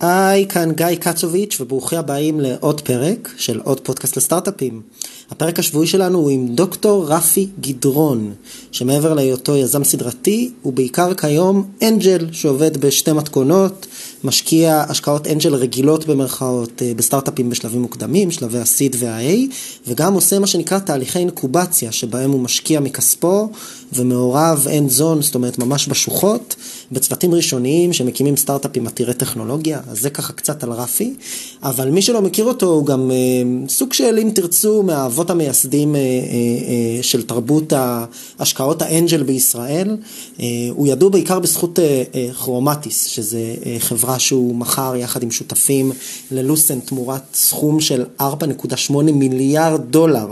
היי, 0.00 0.46
כאן 0.48 0.72
גיא 0.72 0.94
קצוביץ' 1.00 1.60
וברוכים 1.60 1.98
הבאים 1.98 2.40
לעוד 2.40 2.80
פרק 2.80 3.30
של 3.36 3.60
עוד 3.64 3.80
פודקאסט 3.80 4.16
לסטארט-אפים. 4.16 4.82
הפרק 5.30 5.58
השבועי 5.58 5.86
שלנו 5.86 6.18
הוא 6.18 6.30
עם 6.30 6.48
דוקטור 6.48 7.06
רפי 7.08 7.48
גדרון, 7.60 8.32
שמעבר 8.72 9.14
להיותו 9.14 9.56
יזם 9.56 9.84
סדרתי, 9.84 10.50
הוא 10.62 10.72
בעיקר 10.72 11.14
כיום 11.14 11.70
אנג'ל 11.82 12.26
שעובד 12.32 12.76
בשתי 12.76 13.12
מתכונות, 13.12 13.86
משקיע 14.24 14.84
השקעות 14.88 15.26
אנג'ל 15.26 15.54
רגילות 15.54 16.06
במרכאות 16.06 16.82
אה, 16.82 16.92
בסטארט-אפים 16.96 17.50
בשלבים 17.50 17.82
מוקדמים, 17.82 18.30
שלבי 18.30 18.58
ה-seed 18.58 18.96
וה-A, 18.98 19.54
וגם 19.86 20.14
עושה 20.14 20.38
מה 20.38 20.46
שנקרא 20.46 20.78
תהליכי 20.78 21.18
אינקובציה, 21.18 21.92
שבהם 21.92 22.30
הוא 22.30 22.40
משקיע 22.40 22.80
מכספו 22.80 23.48
ומעורב 23.92 24.66
end 24.66 24.98
zone, 24.98 25.22
זאת 25.22 25.34
אומרת 25.34 25.58
ממש 25.58 25.88
בשוחות, 25.88 26.56
בצוותים 26.92 27.34
ראשוניים 27.34 27.92
שמקימים 27.92 28.36
סטארט-אפים 28.36 28.86
עתירי 28.86 29.14
טכנולוגיה, 29.14 29.80
אז 29.90 30.00
זה 30.00 30.10
ככה 30.10 30.32
קצת 30.32 30.64
על 30.64 30.72
רפי, 30.72 31.14
אבל 31.62 31.90
מי 31.90 32.02
שלא 32.02 32.22
מכיר 32.22 32.44
אותו 32.44 32.66
הוא 32.66 32.86
גם 32.86 33.10
אה, 33.10 33.16
סוג 33.68 33.92
של 33.92 34.18
אם 34.22 34.30
תרצו 34.34 34.82
מהאבות 34.82 35.30
המייסדים 35.30 35.96
אה, 35.96 36.00
אה, 36.00 36.06
אה, 36.06 37.02
של 37.02 37.22
תרבות 37.22 37.72
ההשקעות 37.72 38.82
האנג'ל 38.82 39.22
בישראל, 39.22 39.96
אה, 40.40 40.46
הוא 40.70 40.86
ידוע 40.86 41.08
בעיקר 41.08 41.38
בזכות 41.38 41.78
אה, 41.78 42.02
אה, 42.14 42.28
כרומטיס, 42.32 43.04
שזה 43.04 43.54
אה, 43.66 43.76
חברה 43.78 44.18
שהוא 44.18 44.54
מכר 44.54 44.96
יחד 44.96 45.22
עם 45.22 45.30
שותפים 45.30 45.92
ללוסן 46.30 46.80
תמורת 46.80 47.22
סכום 47.34 47.80
של 47.80 48.04
4.8 48.20 48.92
מיליארד 49.12 49.80
דולר. 49.90 50.26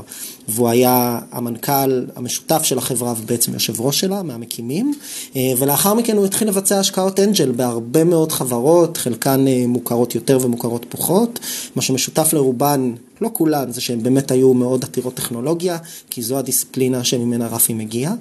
והוא 0.49 0.69
היה 0.69 1.19
המנכ"ל 1.33 2.05
המשותף 2.17 2.63
של 2.63 2.79
החברה 2.79 3.15
ובעצם 3.21 3.55
יושב 3.55 3.81
ראש 3.81 4.01
שלה, 4.01 4.23
מהמקימים, 4.23 4.95
אה, 5.37 5.53
ולאחר 5.59 5.95
מכן 5.95 6.17
הוא 6.17 6.25
התחיל 6.25 6.49
לבצע 6.49 6.79
השקעות 6.79 7.21
אנג'ל 7.21 7.53
בהרבה 7.53 8.05
מאוד 8.05 8.33
חברות, 8.33 8.97
חלקן 8.97 9.47
אה, 9.49 9.65
מוכרות 9.67 10.15
יותר 10.15 10.39
ומוכרות 10.43 10.87
פחות, 10.89 11.39
מה 11.77 11.83
שמשותף 11.83 12.33
לרובן 12.33 12.93
לא 13.23 13.31
כולן, 13.33 13.73
זה 13.73 13.81
שהן 13.81 14.03
באמת 14.03 14.31
היו 14.31 14.55
מאוד 14.55 14.85
עתירות 14.85 15.15
טכנולוגיה, 15.15 15.79
כי 16.11 16.23
זו 16.23 16.39
הדיסציפלינה 16.39 17.05
שממנה 17.05 17.47
רפי 17.47 17.75
מגיע. 17.75 18.13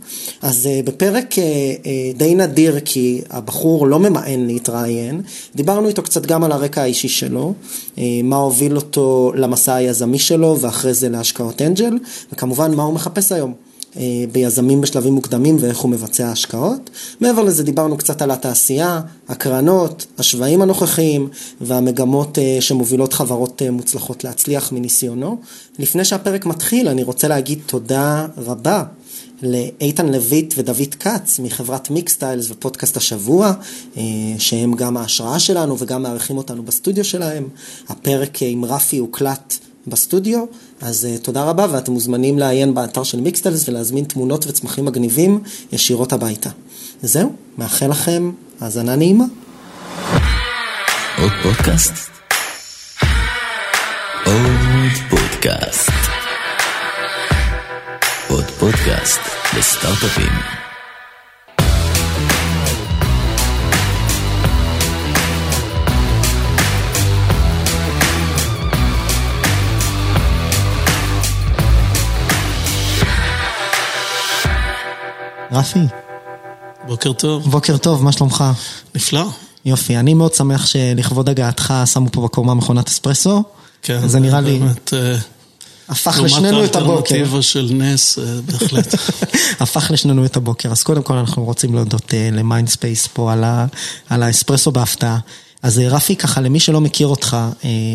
אז 0.42 0.66
uh, 0.66 0.88
בפרק 0.88 1.34
uh, 1.34 1.36
uh, 1.36 2.18
די 2.18 2.36
נדיר, 2.36 2.80
כי 2.86 3.22
הבחור 3.30 3.88
לא 3.88 4.00
ממאן 4.00 4.48
להתראיין, 4.48 5.22
דיברנו 5.56 5.88
איתו 5.88 6.04
קצת 6.04 6.26
גם 6.26 6.44
על 6.44 6.52
הרקע 6.52 6.82
האישי 6.82 7.10
שלו, 7.10 7.54
מה 8.24 8.36
הוביל 8.36 8.76
אותו 8.76 9.32
למסע 9.36 9.76
היזמי 9.76 10.20
שלו, 10.20 10.58
ואחרי 10.62 10.94
זה 10.94 11.10
להשקעות 11.10 11.62
אנג'ל, 11.62 11.98
וכמובן 12.34 12.76
מה 12.76 12.84
הוא 12.84 12.94
מחפש 12.94 13.32
היום. 13.32 13.71
אה, 13.98 14.24
ביזמים 14.32 14.82
בשלבים 14.82 15.14
מוקדמים 15.14 15.58
ואיך 15.60 15.80
הוא 15.80 15.92
מבצע 15.92 16.32
השקעות. 16.32 16.90
מעבר 17.22 17.44
לזה 17.44 17.64
דיברנו 17.64 17.98
קצת 17.98 18.22
על 18.22 18.32
התעשייה, 18.32 19.02
הקרנות, 19.30 20.06
השוואים 20.18 20.62
הנוכחיים 20.62 21.30
והמגמות 21.62 22.40
אה, 22.40 22.58
שמובילות 22.60 23.14
חברות 23.14 23.62
אה, 23.62 23.72
מוצלחות 23.72 24.24
להצליח 24.24 24.72
מניסיונו. 24.72 25.38
לפני 25.80 26.06
שהפרק 26.06 26.46
מתחיל 26.46 26.88
אני 26.88 27.04
רוצה 27.04 27.28
להגיד 27.28 27.60
תודה 27.66 28.28
רבה 28.38 28.84
לאיתן 29.44 30.10
לויט 30.12 30.54
ודוד 30.58 30.96
כץ 31.00 31.40
מחברת 31.40 31.90
מיקסטיילס 31.90 32.52
ופודקאסט 32.52 32.98
השבוע, 32.98 33.54
שהם 34.38 34.74
גם 34.74 34.98
ההשראה 34.98 35.40
שלנו 35.40 35.76
וגם 35.80 36.04
מארחים 36.04 36.38
אותנו 36.38 36.64
בסטודיו 36.64 37.04
שלהם. 37.04 37.48
הפרק 37.90 38.42
עם 38.42 38.66
רפי 38.66 38.98
הוקלט 38.98 39.58
בסטודיו, 39.88 40.46
אז 40.82 41.08
uh, 41.08 41.24
תודה 41.24 41.44
רבה 41.44 41.66
ואתם 41.72 41.92
מוזמנים 41.92 42.40
לעיין 42.40 42.74
באתר 42.74 43.04
של 43.04 43.22
מיקסטלס 43.22 43.70
ולהזמין 43.70 44.06
תמונות 44.06 44.46
וצמחים 44.48 44.86
מגניבים 44.86 45.40
ישירות 45.72 46.14
הביתה. 46.14 46.50
זהו, 47.02 47.34
מאחל 47.58 47.88
לכם 47.88 48.32
האזנה 48.62 48.96
נעימה. 48.96 49.26
עוד 51.18 51.32
פודקאסט? 51.44 51.94
עוד 54.26 54.92
פודקאסט. 55.10 55.90
עוד 58.30 58.46
פודקאסט 58.46 59.20
לסטארט-אפים. 59.58 60.71
רפי. 75.52 75.80
בוקר 76.88 77.14
טוב. 77.14 77.52
בוקר 77.52 77.78
טוב, 77.78 78.04
מה 78.04 78.12
שלומך? 78.12 78.44
נפלא. 78.96 79.30
יופי, 79.66 79.98
אני 79.98 80.14
מאוד 80.14 80.34
שמח 80.34 80.66
שלכבוד 80.66 81.30
הגעתך 81.30 81.74
שמו 81.86 82.10
פה 82.12 82.22
בקומה 82.22 82.54
מכונת 82.54 82.88
אספרסו. 82.88 83.44
כן, 83.82 84.08
זה 84.08 84.20
נראה 84.20 84.42
לי... 84.42 84.60
באמת... 84.60 84.94
אה, 84.94 85.16
הפך 85.90 86.20
לשנינו 86.24 86.66
את 86.66 86.76
הבוקר. 86.76 86.86
לעומת 86.86 87.12
האלטרנטיבה 87.12 87.42
של 87.42 87.70
נס, 87.74 88.20
אה, 88.20 88.24
בהחלט. 88.46 88.96
הפך 89.62 89.92
לשנינו 89.92 90.26
את 90.26 90.38
הבוקר. 90.38 90.72
אז 90.72 90.84
קודם 90.84 91.04
כל 91.04 91.14
אנחנו 91.14 91.44
רוצים 91.44 91.76
להודות 91.76 92.14
אה, 92.14 92.30
למיינדספייס 92.32 93.08
פה 93.08 93.34
על, 93.34 93.44
ה, 93.44 93.66
על 94.10 94.24
האספרסו 94.24 94.72
בהפתעה. 94.72 95.20
אז 95.64 95.82
רפי, 95.90 96.16
ככה 96.16 96.42
למי 96.42 96.60
שלא 96.60 96.82
מכיר 96.82 97.08
אותך, 97.08 97.38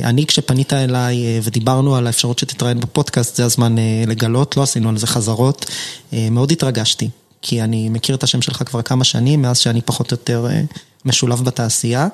אני 0.05 0.27
כשפנית 0.27 0.73
אליי 0.73 1.41
ודיברנו 1.43 1.97
על 1.97 2.07
האפשרות 2.07 2.39
שתתראיין 2.39 2.81
בפודקאסט, 2.81 3.37
זה 3.37 3.45
הזמן 3.45 3.77
לגלות, 4.07 4.57
לא 4.57 4.63
עשינו 4.63 4.89
על 4.89 4.99
זה 4.99 5.07
חזרות, 5.07 5.67
מאוד 6.13 6.51
התרגשתי. 6.53 7.09
כי 7.49 7.63
אני 7.63 7.89
מכיר 7.89 8.15
את 8.15 8.23
השם 8.23 8.43
שלך 8.43 8.63
כבר 8.67 8.83
כמה 8.83 9.05
שנים, 9.05 9.43
מאז 9.43 9.59
שאני 9.59 9.83
פחות 9.83 10.13
או 10.13 10.15
יותר 10.15 10.47
אה, 10.51 10.63
משולב 11.05 11.45
בתעשייה, 11.45 12.09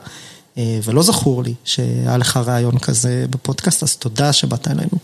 אה, 0.58 0.78
ולא 0.84 1.02
זכור 1.02 1.42
לי 1.42 1.54
שהיה 1.64 2.16
לך 2.16 2.36
רעיון 2.36 2.78
כזה 2.78 3.26
בפודקאסט, 3.30 3.82
אז 3.82 3.96
תודה 3.96 4.32
שבאת 4.32 4.68
אלינו. 4.68 4.98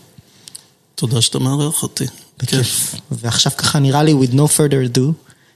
תודה 0.95 1.21
שאתה 1.21 1.39
מארח 1.39 1.83
אותי. 1.83 2.05
בכיף. 2.39 2.95
ועכשיו 3.11 3.51
ככה 3.57 3.79
נראה 3.79 4.03
לי, 4.03 4.13
with 4.13 4.33
no 4.33 4.57
further 4.57 4.95
ado, 4.95 5.01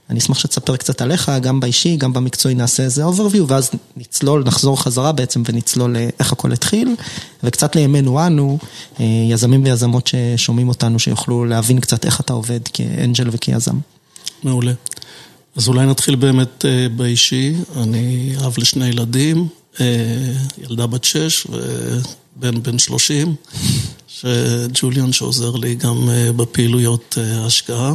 אני 0.10 0.20
אשמח 0.20 0.40
שתספר 0.40 0.78
קצת 0.78 1.02
עליך, 1.02 1.32
גם 1.42 1.60
באישי, 1.60 1.98
גם 1.98 2.14
במקצועי 2.14 2.56
נעשה 2.56 2.84
איזה 2.84 3.06
overview, 3.06 3.44
ואז 3.48 3.72
נצלול, 3.98 4.44
נחזור 4.44 4.82
חזרה 4.82 5.12
בעצם 5.12 5.44
ונצלול 5.46 5.96
איך 6.20 6.32
הכל 6.32 6.52
התחיל, 6.52 6.96
וקצת 7.44 7.76
לימינו 7.76 8.28
אנו, 8.28 8.58
אה, 9.00 9.06
יזמים 9.30 9.64
ויזמות 9.64 10.08
ששומעים 10.08 10.70
אותנו, 10.70 11.00
שיוכלו 11.00 11.46
להבין 11.46 11.80
קצת 11.80 12.06
איך 12.06 12.20
אתה 12.20 12.34
עובד 12.34 12.60
כאנג'ל 12.74 13.30
וכיזם. 13.32 13.78
מעולה. 14.46 14.74
אז 15.56 15.68
אולי 15.68 15.86
נתחיל 15.86 16.16
באמת 16.16 16.66
אה, 16.66 16.90
באישי. 16.90 17.54
אני 17.78 18.34
אב 18.46 18.56
לשני 18.58 18.88
ילדים, 18.88 19.48
אה, 19.82 19.86
ילדה 20.58 20.88
בת 20.88 21.04
שש 21.04 21.48
ובן 21.50 22.64
בן 22.64 22.80
שלושים, 22.80 23.36
שג'וליאן 24.08 25.14
שעוזר 25.14 25.56
לי 25.56 25.76
גם 25.76 26.10
אה, 26.10 26.32
בפעילויות 26.32 27.18
השקעה. 27.18 27.94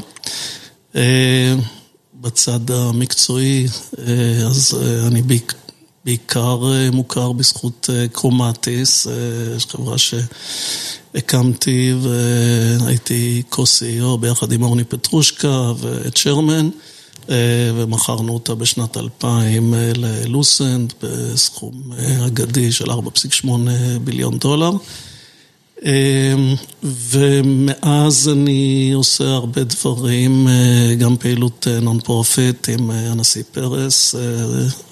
בצד 2.20 2.70
המקצועי, 2.70 3.66
אז 4.46 4.78
אני 5.06 5.22
בעיקר 6.04 6.60
מוכר 6.92 7.32
בזכות 7.32 7.90
קרומטיס, 8.12 9.06
יש 9.56 9.66
חברה 9.66 9.96
שהקמתי 11.18 11.94
והייתי 12.02 13.42
co-CEO 13.52 14.16
ביחד 14.20 14.52
עם 14.52 14.62
אורני 14.62 14.84
פטרושקה 14.84 15.72
ואת 15.80 16.16
שרמן. 16.16 16.68
אה, 17.30 17.36
ומכרנו 17.74 18.34
אותה 18.34 18.54
בשנת 18.54 18.96
2000 18.96 19.74
אה, 19.74 19.92
ללוסנד 19.96 20.92
בסכום 21.02 21.72
אה, 21.98 22.26
אגדי 22.26 22.72
של 22.72 22.90
4.8 22.90 23.46
ביליון 24.04 24.38
דולר. 24.38 24.72
ומאז 26.82 28.28
אני 28.28 28.92
עושה 28.94 29.24
הרבה 29.24 29.64
דברים, 29.64 30.48
גם 30.98 31.16
פעילות 31.16 31.66
non-profit 31.82 32.68
עם 32.68 32.90
הנשיא 32.90 33.42
פרס, 33.52 34.14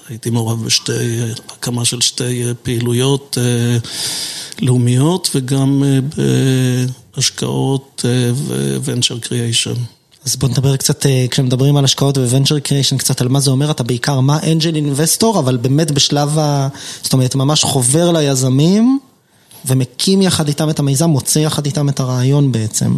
הייתי 0.09 0.29
מעורב 0.29 0.65
בשתי, 0.65 1.19
הקמה 1.49 1.85
של 1.85 2.01
שתי 2.01 2.43
פעילויות 2.63 3.37
לאומיות 4.61 5.29
וגם 5.35 5.83
בהשקעות 7.15 8.05
ו-venture 8.33 9.25
creation. 9.25 9.79
אז 10.27 10.35
בוא 10.35 10.49
נדבר 10.49 10.77
קצת, 10.77 11.05
אה, 11.05 11.25
כשמדברים 11.31 11.77
על 11.77 11.85
השקעות 11.85 12.17
ו-venture 12.17 12.67
creation, 12.67 12.97
קצת 12.97 13.21
על 13.21 13.27
מה 13.27 13.39
זה 13.39 13.51
אומר, 13.51 13.71
אתה 13.71 13.83
בעיקר 13.83 14.19
מה 14.19 14.39
angel 14.51 14.75
investor, 14.75 15.39
אבל 15.39 15.57
באמת 15.57 15.91
בשלב 15.91 16.39
ה... 16.39 16.67
זאת 17.03 17.13
אומרת, 17.13 17.35
ממש 17.35 17.63
חובר 17.63 18.11
ליזמים, 18.11 18.99
ומקים 19.65 20.21
יחד 20.21 20.47
איתם 20.47 20.69
את 20.69 20.79
המיזם, 20.79 21.09
מוצא 21.09 21.39
יחד 21.39 21.65
איתם 21.65 21.89
את 21.89 21.99
הרעיון 21.99 22.51
בעצם. 22.51 22.97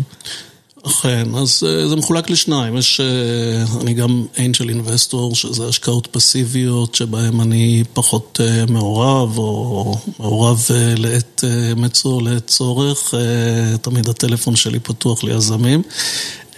אכן, 0.84 1.28
אז 1.36 1.64
אה, 1.68 1.88
זה 1.88 1.96
מחולק 1.96 2.30
לשניים, 2.30 2.78
יש, 2.78 3.00
אה, 3.00 3.82
אני 3.82 3.94
גם 3.94 4.26
אנג'ל 4.40 4.70
אינבסטור, 4.70 5.36
שזה 5.36 5.68
השקעות 5.68 6.08
פסיביות, 6.12 6.96
שבהן 6.96 7.40
אני 7.40 7.84
פחות 7.94 8.40
מעורב, 8.70 9.38
או 9.38 9.98
מעורב 10.20 10.66
לעת 10.98 11.44
מצוא, 11.76 12.22
לעת 12.22 12.48
צורך, 12.48 13.14
תמיד 13.82 14.10
הטלפון 14.10 14.56
שלי 14.56 14.80
פתוח 14.80 15.24
ליזמים. 15.24 15.82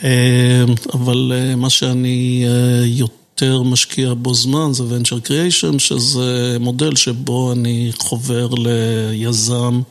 אה, 0.03 0.63
אבל 0.93 1.31
אה, 1.35 1.55
מה 1.55 1.69
שאני 1.69 2.45
אה, 2.47 2.85
יותר 2.85 3.20
יותר 3.41 3.61
משקיע 3.63 4.13
בו 4.13 4.33
זמן 4.33 4.73
זה 4.73 4.83
Venture 4.83 5.27
Creation, 5.27 5.79
שזה 5.79 6.57
מודל 6.59 6.95
שבו 6.95 7.51
אני 7.51 7.91
חובר 7.97 8.47
ליזם 8.47 9.81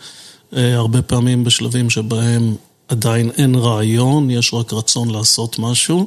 הרבה 0.52 1.02
פעמים 1.02 1.44
בשלבים 1.44 1.90
שבהם 1.90 2.54
עדיין 2.88 3.30
אין 3.36 3.54
רעיון, 3.54 4.30
יש 4.30 4.54
רק 4.54 4.72
רצון 4.72 5.10
לעשות 5.10 5.58
משהו. 5.58 6.06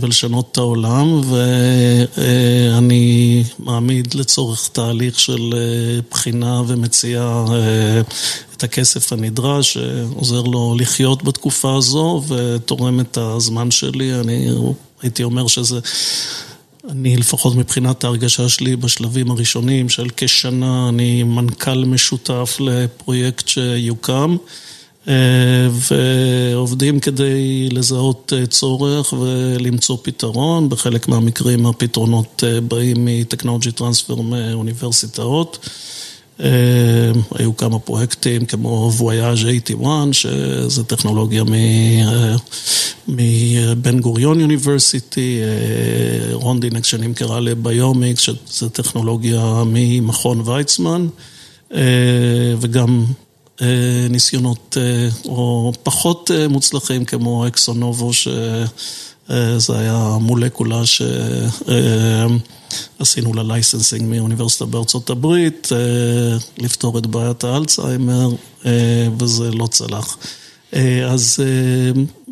ולשנות 0.00 0.48
את 0.52 0.58
העולם, 0.58 1.20
ואני 2.16 3.44
מעמיד 3.58 4.14
לצורך 4.14 4.68
תהליך 4.72 5.20
של 5.20 5.54
בחינה 6.10 6.62
ומציע 6.66 7.44
את 8.56 8.64
הכסף 8.64 9.12
הנדרש, 9.12 9.74
שעוזר 9.74 10.42
לו 10.42 10.76
לחיות 10.80 11.24
בתקופה 11.24 11.76
הזו 11.76 12.22
ותורם 12.28 13.00
את 13.00 13.18
הזמן 13.18 13.70
שלי. 13.70 14.14
אני 14.20 14.48
הייתי 15.02 15.22
אומר 15.22 15.46
שזה, 15.46 15.78
אני 16.88 17.16
לפחות 17.16 17.56
מבחינת 17.56 18.04
ההרגשה 18.04 18.48
שלי 18.48 18.76
בשלבים 18.76 19.30
הראשונים 19.30 19.88
של 19.88 20.08
כשנה, 20.16 20.88
אני 20.88 21.22
מנכ"ל 21.22 21.84
משותף 21.84 22.56
לפרויקט 22.60 23.48
שיוקם. 23.48 24.36
ועובדים 25.70 27.00
כדי 27.00 27.68
לזהות 27.72 28.32
צורך 28.48 29.12
ולמצוא 29.12 29.96
פתרון, 30.02 30.68
בחלק 30.68 31.08
מהמקרים 31.08 31.66
הפתרונות 31.66 32.42
באים 32.68 32.96
מ 33.04 33.10
technology 33.10 33.72
transfer 33.72 34.14
מאוניברסיטאות. 34.14 35.68
היו 37.34 37.56
כמה 37.56 37.78
פרויקטים 37.78 38.46
כמו 38.46 38.92
Voyage81, 38.98 39.90
שזה 40.12 40.84
טכנולוגיה 40.84 41.44
מבן 43.08 44.00
גוריון 44.00 44.40
University, 44.40 45.40
Rondinex 46.32 46.88
שנמכרה 46.88 47.40
ל 47.40 47.51
BiomX, 47.51 48.20
שזה 48.20 48.68
טכנולוגיה 48.68 49.62
ממכון 49.66 50.42
ויצמן, 50.44 51.08
וגם 52.60 53.04
ניסיונות 54.10 54.76
או 55.24 55.72
פחות 55.82 56.30
מוצלחים 56.50 57.04
כמו 57.04 57.46
אקסונובו, 57.46 58.12
שזה 58.12 59.78
היה 59.78 60.16
מולקולה 60.20 60.82
שעשינו 62.98 63.34
לה 63.34 63.42
licensing 63.42 64.02
מאוניברסיטה 64.08 64.66
בארצות 64.66 65.10
הברית, 65.10 65.68
לפתור 66.58 66.98
את 66.98 67.06
בעיית 67.06 67.44
האלצהיימר, 67.44 68.28
וזה 69.18 69.50
לא 69.50 69.66
צלח. 69.66 70.16
אז 71.08 71.40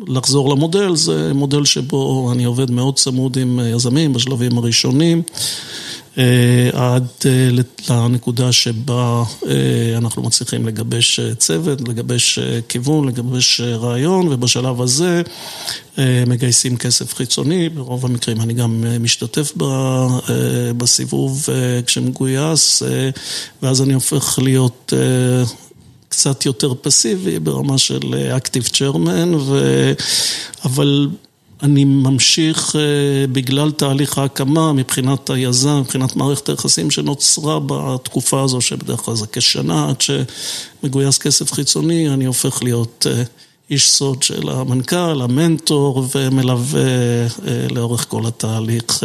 לחזור 0.07 0.49
למודל, 0.49 0.95
זה 0.95 1.31
מודל 1.33 1.65
שבו 1.65 2.31
אני 2.31 2.43
עובד 2.43 2.71
מאוד 2.71 2.95
צמוד 2.95 3.37
עם 3.37 3.59
יזמים 3.75 4.13
בשלבים 4.13 4.57
הראשונים. 4.57 5.21
עד 6.73 7.07
לנקודה 7.89 8.51
שבה 8.51 9.23
אנחנו 9.97 10.21
מצליחים 10.21 10.67
לגבש 10.67 11.19
צוות, 11.37 11.87
לגבש 11.87 12.39
כיוון, 12.69 13.07
לגבש 13.07 13.61
רעיון, 13.61 14.27
ובשלב 14.27 14.81
הזה 14.81 15.21
מגייסים 16.27 16.77
כסף 16.77 17.13
חיצוני, 17.13 17.69
ברוב 17.69 18.05
המקרים 18.05 18.41
אני 18.41 18.53
גם 18.53 18.83
משתתף 18.99 19.53
בסיבוב 20.77 21.45
כשמגויס, 21.85 22.83
ואז 23.61 23.81
אני 23.81 23.93
הופך 23.93 24.39
להיות 24.41 24.93
קצת 26.09 26.45
יותר 26.45 26.73
פסיבי 26.81 27.39
ברמה 27.39 27.77
של 27.77 27.99
Active 28.37 28.69
Chairman, 28.69 29.35
אבל 30.65 31.07
אני 31.63 31.85
ממשיך 31.85 32.75
בגלל 33.31 33.71
תהליך 33.71 34.17
ההקמה 34.17 34.73
מבחינת 34.73 35.29
היזם, 35.29 35.79
מבחינת 35.79 36.15
מערכת 36.15 36.49
היחסים 36.49 36.91
שנוצרה 36.91 37.59
בתקופה 37.65 38.43
הזו, 38.43 38.61
שבדרך 38.61 38.99
כלל 38.99 39.15
זה 39.15 39.25
כשנה 39.31 39.89
עד 39.89 40.01
שמגויס 40.01 41.17
כסף 41.17 41.51
חיצוני, 41.51 42.09
אני 42.09 42.25
הופך 42.25 42.63
להיות 42.63 43.05
איש 43.69 43.89
סוד 43.89 44.23
של 44.23 44.49
המנכ"ל, 44.49 45.21
המנטור, 45.21 46.07
ומלווה 46.15 46.81
לאורך 47.71 48.05
כל 48.09 48.25
התהליך 48.25 49.03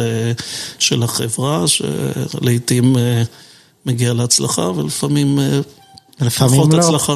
של 0.79 1.03
החברה, 1.03 1.65
שלעיתים 1.67 2.95
מגיע 3.85 4.13
להצלחה 4.13 4.71
ולפעמים 4.75 5.39
פחות 6.29 6.73
הצלחה. 6.73 7.15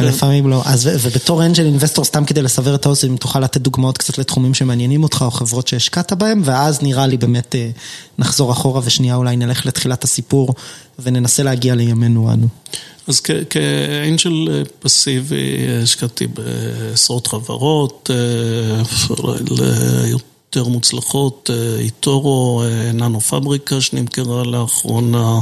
לפעמים 0.00 0.50
לא. 0.50 0.62
אז 0.64 0.90
ובתור 0.92 1.44
אנג'ל 1.44 1.64
אינבסטור, 1.64 2.04
סתם 2.04 2.24
כדי 2.24 2.42
לסבר 2.42 2.74
את 2.74 2.86
האוזן, 2.86 3.08
אם 3.08 3.16
תוכל 3.16 3.40
לתת 3.40 3.60
דוגמאות 3.60 3.98
קצת 3.98 4.18
לתחומים 4.18 4.54
שמעניינים 4.54 5.02
אותך, 5.02 5.22
או 5.26 5.30
חברות 5.30 5.68
שהשקעת 5.68 6.12
בהם, 6.12 6.42
ואז 6.44 6.82
נראה 6.82 7.06
לי 7.06 7.16
באמת 7.16 7.54
נחזור 8.18 8.52
אחורה 8.52 8.80
ושנייה 8.84 9.16
אולי 9.16 9.36
נלך 9.36 9.66
לתחילת 9.66 10.04
הסיפור, 10.04 10.54
וננסה 10.98 11.42
להגיע 11.42 11.74
לימינו 11.74 12.32
אנו. 12.32 12.46
אז 13.08 13.20
כאנג'ל 13.50 14.64
פסיבי, 14.78 15.66
השקעתי 15.82 16.26
בעשרות 16.26 17.26
חברות, 17.26 18.10
יותר 20.06 20.64
מוצלחות, 20.68 21.50
איטורו, 21.78 22.62
ננו 22.94 23.20
פבריקה 23.20 23.80
שנמכרה 23.80 24.44
לאחרונה. 24.44 25.40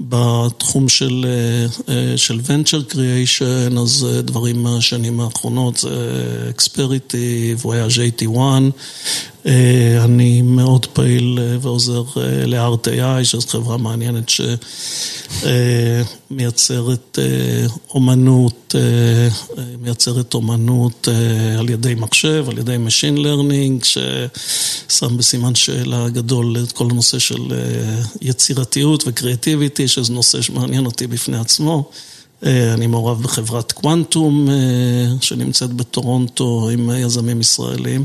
ובתחום 0.00 0.88
של 0.88 2.40
Venture 2.46 2.92
Creation, 2.92 3.80
אז 3.80 4.06
דברים 4.22 4.62
מהשנים 4.62 5.20
האחרונות 5.20 5.76
זה 5.78 6.46
אקספריטי, 6.50 7.54
וויאז' 7.64 7.92
81, 7.92 8.62
אני 10.04 10.42
מאוד 10.42 10.86
פעיל 10.86 11.38
ועוזר 11.60 12.02
ל-ART.AI, 12.46 13.24
שזו 13.24 13.48
חברה 13.48 13.76
מעניינת 13.76 14.30
שמייצרת 16.30 17.18
אומנות, 17.90 18.74
מייצרת 19.80 20.34
אומנות 20.34 21.08
על 21.58 21.70
ידי 21.70 21.94
מחשב, 21.94 22.46
על 22.48 22.58
ידי 22.58 22.76
Machine 22.86 23.18
Learning, 23.18 23.84
ששם 23.84 25.16
בסימן 25.16 25.54
שאלה 25.54 26.08
גדול 26.08 26.56
את 26.64 26.72
כל 26.72 26.88
הנושא 26.90 27.18
של 27.18 27.42
יצירתיות 28.20 29.04
וקריאטיביטי, 29.06 29.88
שזה 29.88 30.12
נושא 30.12 30.42
שמעניין 30.42 30.86
אותי 30.86 31.06
בפני 31.06 31.38
עצמו. 31.38 31.90
אני 32.42 32.86
מעורב 32.86 33.22
בחברת 33.22 33.72
קוונטום, 33.72 34.48
שנמצאת 35.20 35.72
בטורונטו 35.72 36.70
עם 36.72 36.90
יזמים 36.98 37.40
ישראלים. 37.40 38.04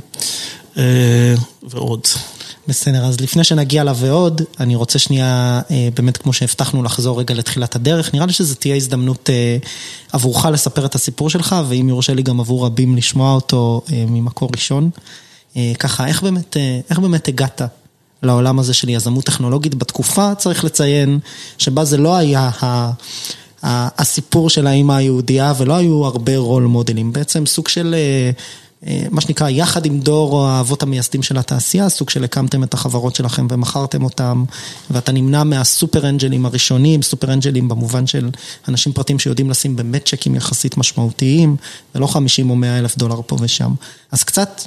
ועוד. 1.63 2.01
בסדר, 2.67 3.05
אז 3.05 3.21
לפני 3.21 3.43
שנגיע 3.43 3.83
לה 3.83 3.93
אני 4.59 4.75
רוצה 4.75 4.99
שנייה, 4.99 5.61
באמת 5.95 6.17
כמו 6.17 6.33
שהבטחנו 6.33 6.83
לחזור 6.83 7.19
רגע 7.19 7.33
לתחילת 7.33 7.75
הדרך, 7.75 8.13
נראה 8.13 8.25
לי 8.25 8.33
שזו 8.33 8.55
תהיה 8.55 8.75
הזדמנות 8.75 9.29
עבורך 10.11 10.45
לספר 10.45 10.85
את 10.85 10.95
הסיפור 10.95 11.29
שלך, 11.29 11.55
ואם 11.67 11.89
יורשה 11.89 12.13
לי 12.13 12.23
גם 12.23 12.39
עבור 12.39 12.65
רבים 12.65 12.97
לשמוע 12.97 13.33
אותו 13.33 13.81
ממקור 13.91 14.49
ראשון. 14.51 14.89
ככה, 15.79 16.07
איך 16.07 16.23
באמת, 16.23 16.57
איך 16.89 16.99
באמת 16.99 17.27
הגעת 17.27 17.61
לעולם 18.23 18.59
הזה 18.59 18.73
של 18.73 18.89
יזמות 18.89 19.25
טכנולוגית 19.25 19.75
בתקופה, 19.75 20.35
צריך 20.35 20.63
לציין 20.63 21.19
שבה 21.57 21.85
זה 21.85 21.97
לא 21.97 22.15
היה 22.15 22.49
הסיפור 23.63 24.49
של 24.49 24.67
האמא 24.67 24.93
היהודייה, 24.93 25.53
ולא 25.57 25.73
היו 25.73 26.05
הרבה 26.05 26.37
רול 26.37 26.63
מודלים, 26.63 27.13
בעצם 27.13 27.45
סוג 27.45 27.67
של... 27.67 27.95
מה 29.11 29.21
שנקרא, 29.21 29.49
יחד 29.49 29.85
עם 29.85 29.99
דור 29.99 30.47
האבות 30.47 30.83
המייסדים 30.83 31.23
של 31.23 31.37
התעשייה, 31.37 31.89
סוג 31.89 32.09
של 32.09 32.23
הקמתם 32.23 32.63
את 32.63 32.73
החברות 32.73 33.15
שלכם 33.15 33.47
ומכרתם 33.49 34.03
אותם, 34.03 34.43
ואתה 34.91 35.11
נמנע 35.11 35.43
מהסופר 35.43 36.09
אנג'לים 36.09 36.45
הראשונים, 36.45 37.01
סופר 37.01 37.33
אנג'לים 37.33 37.67
במובן 37.67 38.07
של 38.07 38.29
אנשים 38.67 38.93
פרטיים 38.93 39.19
שיודעים 39.19 39.49
לשים 39.49 39.75
באמת 39.75 40.05
צ'קים 40.05 40.35
יחסית 40.35 40.77
משמעותיים, 40.77 41.55
ולא 41.95 42.07
50 42.07 42.49
או 42.49 42.55
100 42.55 42.79
אלף 42.79 42.97
דולר 42.97 43.21
פה 43.25 43.37
ושם. 43.39 43.73
אז 44.11 44.23
קצת 44.23 44.61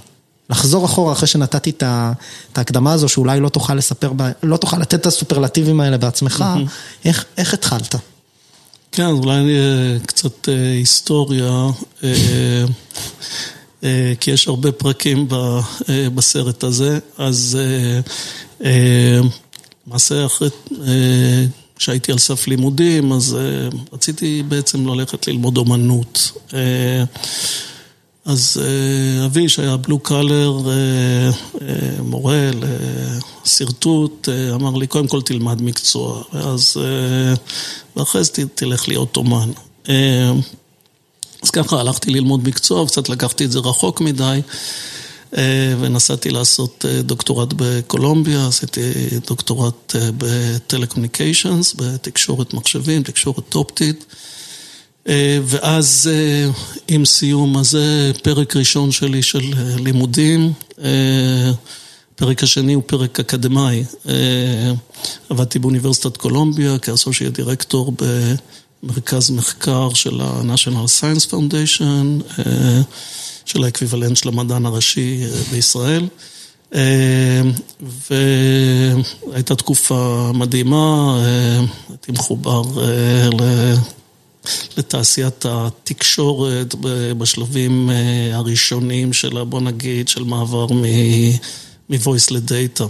לחזור 0.50 0.84
אחורה 0.84 1.12
אחרי 1.12 1.28
שנתתי 1.28 1.70
את 1.70 2.58
ההקדמה 2.58 2.92
הזו, 2.92 3.08
שאולי 3.08 3.40
לא 3.40 3.48
תוכל 3.48 3.74
לספר, 3.74 4.12
לא 4.42 4.56
תוכל 4.56 4.78
לתת 4.78 4.94
את 4.94 5.06
הסופרלטיבים 5.06 5.80
האלה 5.80 5.98
בעצמך, 5.98 6.44
איך 7.36 7.54
התחלת? 7.54 7.94
כן, 8.92 9.06
אולי 9.06 9.42
קצת 10.06 10.48
היסטוריה. 10.74 11.66
כי 14.20 14.30
יש 14.30 14.48
הרבה 14.48 14.72
פרקים 14.72 15.28
בסרט 16.14 16.64
הזה, 16.64 16.98
אז 17.18 17.58
למעשה 19.86 20.26
אחרי 20.26 20.48
שהייתי 21.78 22.12
על 22.12 22.18
סף 22.18 22.48
לימודים, 22.48 23.12
אז 23.12 23.36
רציתי 23.92 24.42
בעצם 24.48 24.86
ללכת 24.86 25.28
ללמוד 25.28 25.56
אומנות. 25.56 26.32
אז 28.24 28.60
אבי 29.24 29.48
שהיה 29.48 29.76
בלו 29.76 29.98
קלר, 29.98 30.58
מורה 32.02 32.50
לשרטוט, 33.44 34.28
אמר 34.54 34.76
לי 34.76 34.86
קודם 34.86 35.08
כל 35.08 35.22
תלמד 35.22 35.62
מקצוע, 35.62 36.22
ואז 36.32 36.76
ואחרי 37.96 38.24
זה 38.24 38.32
תלך 38.54 38.88
להיות 38.88 39.16
אומן. 39.16 39.50
אז 41.42 41.50
ככה 41.50 41.80
הלכתי 41.80 42.10
ללמוד 42.10 42.48
מקצוע, 42.48 42.86
קצת 42.86 43.08
לקחתי 43.08 43.44
את 43.44 43.52
זה 43.52 43.58
רחוק 43.58 44.00
מדי. 44.00 44.40
ונסעתי 45.80 46.30
לעשות 46.30 46.84
דוקטורט 47.00 47.48
בקולומביה, 47.56 48.46
עשיתי 48.46 48.80
דוקטורט 49.26 49.96
בטלקומוניקיישנס, 50.18 51.74
בתקשורת 51.76 52.54
מחשבים, 52.54 53.02
תקשורת 53.02 53.54
אופטית. 53.54 54.04
ואז 55.44 56.10
עם 56.88 57.04
סיום 57.04 57.56
הזה, 57.56 58.12
פרק 58.22 58.56
ראשון 58.56 58.92
שלי 58.92 59.22
של 59.22 59.52
לימודים, 59.78 60.52
הפרק 62.14 62.42
השני 62.42 62.72
הוא 62.72 62.82
פרק 62.86 63.20
אקדמאי. 63.20 63.84
עבדתי 65.30 65.58
באוניברסיטת 65.58 66.16
קולומביה 66.16 66.78
כאסושיאט 66.78 67.32
דירקטור 67.32 67.92
במרכז 68.82 69.30
מחקר 69.30 69.88
של 69.94 70.20
ה-National 70.20 71.00
Science 71.00 71.30
Foundation. 71.30 72.40
של 73.44 73.64
האקוויוולנט 73.64 74.16
של 74.16 74.28
המדען 74.28 74.66
הראשי 74.66 75.20
בישראל. 75.50 76.06
והייתה 79.30 79.56
תקופה 79.56 80.30
מדהימה, 80.34 81.18
הייתי 81.88 82.12
מחובר 82.12 82.62
לתעשיית 84.76 85.44
התקשורת 85.48 86.74
בשלבים 87.18 87.90
הראשונים 88.32 89.12
שלה, 89.12 89.44
בוא 89.44 89.60
נגיד, 89.60 90.08
של 90.08 90.22
מעבר 90.22 90.66
מ-voice 91.90 92.30
לדאטה. 92.30 92.84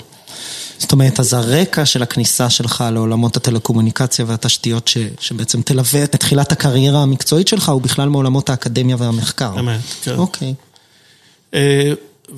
זאת 0.80 0.92
אומרת, 0.92 1.20
אז 1.20 1.34
הרקע 1.34 1.86
של 1.86 2.02
הכניסה 2.02 2.50
שלך 2.50 2.84
לעולמות 2.92 3.36
הטלקומוניקציה 3.36 4.24
והתשתיות 4.28 4.90
שבעצם 5.20 5.62
תלווה 5.62 6.04
את 6.04 6.16
תחילת 6.16 6.52
הקריירה 6.52 7.02
המקצועית 7.02 7.48
שלך, 7.48 7.68
הוא 7.68 7.82
בכלל 7.82 8.08
מעולמות 8.08 8.50
האקדמיה 8.50 8.96
והמחקר. 8.98 9.58
אמת, 9.58 9.80
כן. 10.02 10.14
אוקיי. 10.16 10.54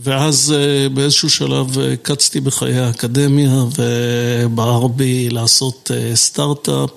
ואז 0.02 0.54
באיזשהו 0.94 1.30
שלב 1.30 1.76
קצתי 2.02 2.40
בחיי 2.40 2.78
האקדמיה 2.78 3.64
ובער 3.76 4.86
בי 4.86 5.30
לעשות 5.30 5.90
סטארט-אפ, 6.14 6.90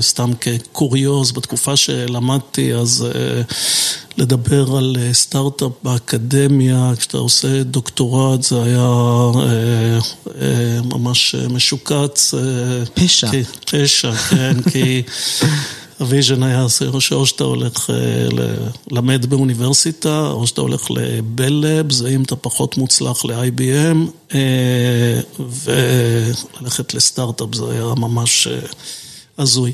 סתם 0.00 0.30
כקוריוז, 0.40 1.32
בתקופה 1.32 1.76
שלמדתי 1.76 2.74
אז 2.74 3.06
לדבר 4.16 4.76
על 4.76 4.96
סטארט-אפ 5.12 5.72
באקדמיה, 5.82 6.92
כשאתה 6.98 7.18
עושה 7.18 7.62
דוקטורט 7.62 8.42
זה 8.42 8.62
היה 8.62 8.90
ממש 10.84 11.34
משוקץ. 11.34 12.34
פשע. 12.94 13.30
פשע, 13.70 14.12
כן, 14.12 14.62
כי... 14.62 15.02
ה 16.02 16.08
vision 16.08 16.42
היה 16.42 16.66
שאו 16.98 17.26
שאתה 17.26 17.44
הולך 17.44 17.90
ללמד 18.90 19.26
באוניברסיטה, 19.26 20.30
או 20.30 20.46
שאתה 20.46 20.60
הולך 20.60 20.90
ל 20.90 21.02
Bell 21.02 21.52
Labs, 21.66 22.00
ואם 22.00 22.22
אתה 22.22 22.36
פחות 22.36 22.76
מוצלח 22.76 23.24
ל-IBM, 23.24 24.34
וללכת 25.38 26.94
לסטארט-אפ 26.94 27.54
זה 27.54 27.64
היה 27.70 27.84
ממש 27.84 28.48
הזוי. 29.38 29.72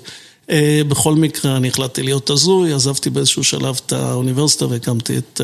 בכל 0.88 1.14
מקרה, 1.14 1.56
אני 1.56 1.68
החלטתי 1.68 2.02
להיות 2.02 2.30
הזוי, 2.30 2.72
עזבתי 2.72 3.10
באיזשהו 3.10 3.44
שלב 3.44 3.80
את 3.86 3.92
האוניברסיטה 3.92 4.66
והקמתי 4.66 5.18
את... 5.18 5.40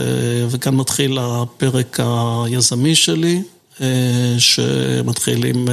וכאן 0.49 0.75
מתחיל 0.75 1.19
הפרק 1.21 2.01
היזמי 2.45 2.95
שלי, 2.95 3.43
שמתחיל 4.39 5.45
עם... 5.45 5.69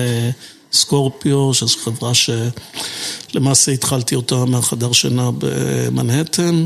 סקורפיו, 0.73 1.53
שזו 1.53 1.77
חברה 1.83 2.11
שלמעשה 2.13 3.71
התחלתי 3.71 4.15
אותה 4.15 4.45
מהחדר 4.45 4.91
שינה 4.91 5.29
במנהטן. 5.37 6.65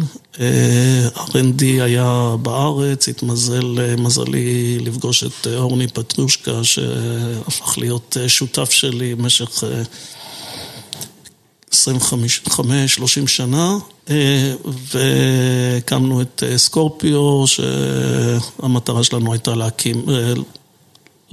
R&D 1.15 1.63
היה 1.63 2.35
בארץ, 2.41 3.09
התמזל 3.09 3.95
מזלי 3.97 4.79
לפגוש 4.79 5.23
את 5.23 5.47
אורני 5.47 5.87
פטרושקה, 5.87 6.63
שהפך 6.63 7.77
להיות 7.77 8.17
שותף 8.27 8.71
שלי 8.71 9.15
במשך 9.15 9.63
25-30 11.71 11.75
שנה, 13.27 13.77
והקמנו 14.93 16.21
את 16.21 16.43
סקורפיו, 16.57 17.43
שהמטרה 17.47 19.03
שלנו 19.03 19.33
הייתה 19.33 19.55
להקים... 19.55 20.05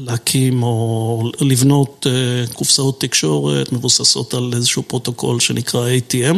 להקים 0.07 0.63
או 0.63 1.23
לבנות 1.41 2.07
קופסאות 2.53 3.01
תקשורת 3.01 3.73
מבוססות 3.73 4.35
על 4.35 4.53
איזשהו 4.57 4.83
פרוטוקול 4.83 5.41
שנקרא 5.41 5.89
ATM, 5.89 6.37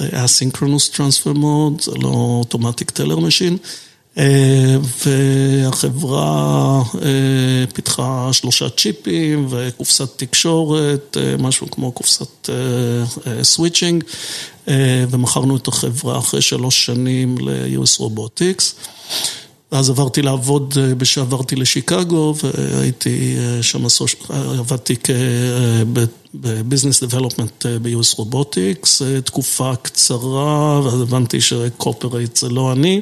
Asynchronous 0.00 0.94
Transfer 0.94 1.36
Mode, 1.36 1.82
זה 1.82 1.92
לא 2.02 2.44
Automatic 2.44 2.90
Teller 2.96 3.18
Machine, 3.18 3.56
והחברה 5.04 6.82
פיתחה 7.74 8.28
שלושה 8.32 8.68
צ'יפים 8.68 9.46
וקופסת 9.50 10.08
תקשורת, 10.16 11.16
משהו 11.38 11.70
כמו 11.70 11.92
קופסת 11.92 12.50
switching, 13.42 14.04
ומכרנו 15.10 15.56
את 15.56 15.68
החברה 15.68 16.18
אחרי 16.18 16.42
שלוש 16.42 16.86
שנים 16.86 17.38
ל-US 17.38 18.00
Robotics. 18.00 18.72
ואז 19.72 19.90
עברתי 19.90 20.22
לעבוד, 20.22 20.78
כשעברתי 21.00 21.56
לשיקגו 21.56 22.34
והייתי 22.42 23.36
שם, 23.62 23.84
עבדתי 24.58 24.96
ב 26.34 26.42
business 26.42 27.02
development 27.02 27.66
ב-US 27.82 28.16
Robotics, 28.16 29.02
תקופה 29.24 29.76
קצרה, 29.82 30.80
ואז 30.84 31.00
הבנתי 31.00 31.40
ש 31.40 31.58
corporate 31.58 32.36
זה 32.36 32.48
לא 32.48 32.72
אני, 32.72 33.00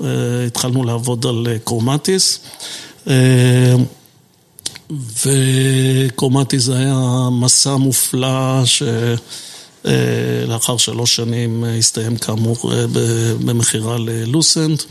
והתחלנו 0.00 0.84
לעבוד 0.84 1.26
על 1.26 1.46
Chromatis. 1.64 2.40
ו 5.26 5.40
Chromatis 5.40 6.62
זה 6.62 6.76
היה 6.76 7.28
מסע 7.32 7.76
מופלא 7.76 8.62
ש... 8.64 8.82
לאחר 10.46 10.76
שלוש 10.76 11.16
שנים 11.16 11.64
הסתיים 11.78 12.16
כאמור 12.16 12.72
במכירה 13.44 13.98
ל 13.98 14.08
Lucent. 14.08 14.82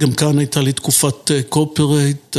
גם 0.00 0.12
כאן 0.12 0.38
הייתה 0.38 0.60
לי 0.60 0.72
תקופת 0.72 1.30
corporate. 1.48 2.36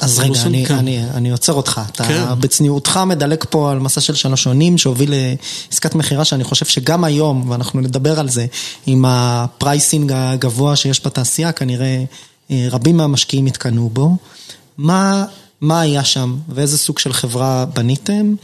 אז 0.00 0.18
רגע, 0.18 0.78
אני 1.14 1.30
עוצר 1.30 1.52
אותך. 1.52 1.80
אתה 1.92 2.34
בצניעותך 2.34 3.00
מדלק 3.06 3.44
פה 3.50 3.70
על 3.70 3.78
מסע 3.78 4.00
של 4.00 4.14
שלוש 4.14 4.42
שנים 4.42 4.78
שהוביל 4.78 5.14
לעסקת 5.70 5.94
מכירה 5.94 6.24
שאני 6.24 6.44
חושב 6.44 6.66
שגם 6.66 7.04
היום, 7.04 7.50
ואנחנו 7.50 7.80
נדבר 7.80 8.20
על 8.20 8.28
זה, 8.28 8.46
עם 8.86 9.04
ה 9.08 9.21
pricing 9.21 10.12
הגבוה 10.14 10.76
שיש 10.76 11.06
בתעשייה, 11.06 11.52
כנראה 11.52 12.04
רבים 12.50 12.96
מהמשקיעים 12.96 13.46
התקנו 13.46 13.90
בו. 13.92 14.16
מה... 14.78 15.24
מה 15.64 15.80
היה 15.80 16.04
שם 16.04 16.36
ואיזה 16.48 16.78
סוג 16.78 16.98
של 16.98 17.12
חברה 17.12 17.64
בניתם, 17.64 18.34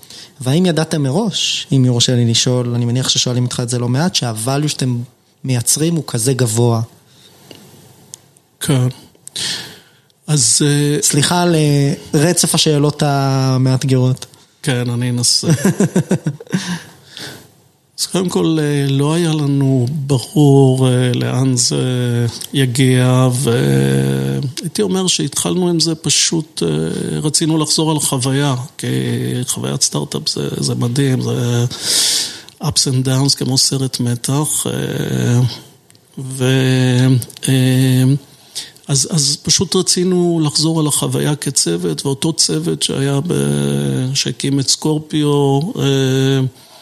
והאם 0.41 0.67
ידעתם 0.67 1.03
מראש, 1.03 1.67
אם 1.73 1.85
יורשה 1.85 2.15
לי 2.15 2.31
לשאול, 2.31 2.75
אני 2.75 2.85
מניח 2.85 3.09
ששואלים 3.09 3.45
איתך 3.45 3.61
את 3.63 3.69
זה 3.69 3.79
לא 3.79 3.89
מעט, 3.89 4.17
שהvalue 4.17 4.69
שאתם 4.69 4.99
מייצרים 5.45 5.95
הוא 5.95 6.05
כזה 6.07 6.33
גבוה. 6.35 6.81
כן. 8.61 8.89
אז... 10.27 10.63
סליחה 11.03 11.43
על 11.43 11.55
רצף 12.15 12.55
השאלות 12.55 13.03
המאתגרות. 13.07 14.27
כן, 14.63 14.91
אני 14.91 15.11
אנסה. 15.11 15.49
אז 18.01 18.07
קודם 18.07 18.29
כל, 18.29 18.59
לא 18.89 19.15
היה 19.15 19.33
לנו 19.33 19.87
ברור 19.91 20.89
לאן 21.15 21.57
זה 21.57 22.27
יגיע, 22.53 23.29
והייתי 23.33 24.83
אומר 24.83 25.07
שהתחלנו 25.07 25.69
עם 25.69 25.81
זה 25.81 25.95
פשוט, 25.95 26.63
רצינו 27.23 27.59
לחזור 27.59 27.91
על 27.91 28.01
חוויה, 28.01 28.55
כי 28.79 28.87
חוויית 29.47 29.83
סטארט-אפ 29.83 30.29
זה, 30.29 30.49
זה 30.61 30.75
מדהים, 30.75 31.21
זה 31.21 31.65
ups 32.63 32.87
and 32.87 33.07
downs 33.07 33.37
כמו 33.37 33.59
סרט 33.59 34.01
מתח, 34.01 34.67
ו... 36.19 36.45
אז, 38.89 39.09
אז 39.11 39.37
פשוט 39.43 39.77
רצינו 39.77 40.41
לחזור 40.45 40.81
על 40.81 40.87
החוויה 40.87 41.37
כצוות, 41.37 42.07
ואותו 42.07 42.33
צוות 42.33 42.83
שהיה, 42.83 43.21
ב... 43.27 43.35
שהקים 44.15 44.61
את 44.61 44.69
סקורפיו, 44.69 45.61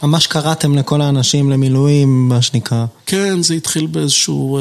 ממש 0.03 0.27
קראתם 0.27 0.75
לכל 0.75 1.01
האנשים 1.01 1.51
למילואים, 1.51 2.29
מה 2.29 2.43
שנקרא. 2.43 2.85
כן, 3.07 3.43
זה 3.43 3.55
התחיל 3.55 3.87
באיזשהו 3.87 4.59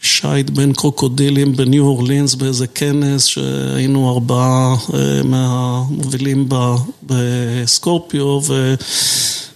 שייט 0.00 0.50
בין 0.50 0.72
קרוקודילים 0.72 1.56
בניו 1.56 1.84
אורלינס, 1.84 2.34
באיזה 2.34 2.66
כנס 2.66 3.26
שהיינו 3.26 4.10
ארבעה 4.10 4.76
מהמובילים 5.24 6.48
בסקורפיו, 7.02 8.40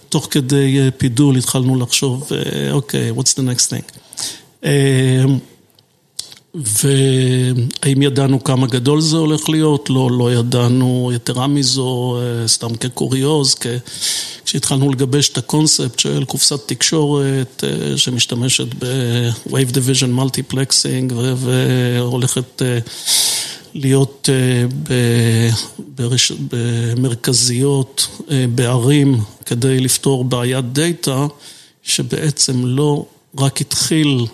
ותוך 0.07 0.27
כדי 0.31 0.89
פידול 0.97 1.37
התחלנו 1.37 1.75
לחשוב, 1.75 2.29
אוקיי, 2.71 3.11
what's 3.11 3.33
the 3.37 3.41
next 3.41 3.69
thing? 3.69 3.99
והאם 6.55 8.01
ידענו 8.01 8.43
כמה 8.43 8.67
גדול 8.67 9.01
זה 9.01 9.17
הולך 9.17 9.49
להיות? 9.49 9.89
לא, 9.89 10.11
לא 10.11 10.33
ידענו 10.33 11.11
יתרה 11.15 11.47
מזו, 11.47 12.17
סתם 12.45 12.75
כקוריוז, 12.75 13.55
כ... 13.55 13.67
כשהתחלנו 14.45 14.89
לגבש 14.89 15.29
את 15.29 15.37
הקונספט 15.37 15.99
של 15.99 16.25
קופסת 16.25 16.67
תקשורת 16.67 17.63
שמשתמשת 17.95 18.67
ב-Wave 18.79 19.73
Division 19.73 20.19
Multiplexing 20.19 21.13
והולכת 21.13 22.61
להיות 23.73 24.29
ברש... 25.95 26.31
במרכזיות 26.31 28.07
בערים 28.55 29.21
כדי 29.45 29.79
לפתור 29.79 30.23
בעיית 30.23 30.65
דאטה, 30.73 31.27
שבעצם 31.83 32.65
לא 32.65 33.05
רק 33.37 33.61
התחיל 33.61 34.25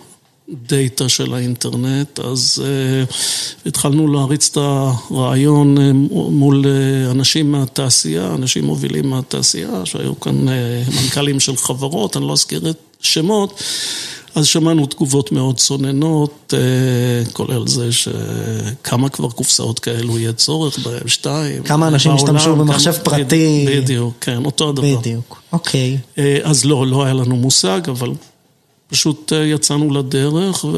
דאטה 0.49 1.09
של 1.09 1.33
האינטרנט, 1.33 2.19
אז 2.19 2.63
uh, 2.63 3.13
התחלנו 3.65 4.13
להריץ 4.13 4.49
את 4.51 4.57
הרעיון 4.57 5.77
uh, 5.77 5.81
מול 6.13 6.65
uh, 6.65 7.11
אנשים 7.11 7.51
מהתעשייה, 7.51 8.33
אנשים 8.33 8.65
מובילים 8.65 9.09
מהתעשייה, 9.09 9.85
שהיו 9.85 10.19
כאן 10.19 10.47
uh, 10.47 10.51
מנכ"לים 11.01 11.39
של 11.39 11.57
חברות, 11.57 12.17
אני 12.17 12.27
לא 12.27 12.33
אזכיר 12.33 12.69
את 12.69 12.77
שמות, 13.01 13.61
אז 14.35 14.45
שמענו 14.45 14.85
תגובות 14.85 15.31
מאוד 15.31 15.57
צוננות, 15.57 16.53
uh, 16.53 17.31
כולל 17.31 17.67
זה 17.67 17.89
שכמה 17.91 19.09
כבר 19.09 19.29
קופסאות 19.29 19.79
כאלו 19.79 20.19
יהיה 20.19 20.33
צורך 20.33 20.79
בהם, 20.79 21.07
שתיים. 21.07 21.63
כמה 21.63 21.87
אנשים 21.87 22.11
השתמשו 22.11 22.55
במחשב 22.55 22.91
כמה... 22.91 23.03
פרטי. 23.03 23.65
בדיוק, 23.67 24.13
כן, 24.21 24.45
אותו 24.45 24.69
הדבר. 24.69 24.97
בדיוק, 24.99 25.41
אוקיי. 25.51 25.97
Uh, 26.15 26.19
אז 26.43 26.65
לא, 26.65 26.87
לא 26.87 27.03
היה 27.03 27.13
לנו 27.13 27.35
מושג, 27.35 27.81
אבל... 27.89 28.09
פשוט 28.87 29.31
יצאנו 29.45 29.93
לדרך 29.93 30.63
ו... 30.63 30.77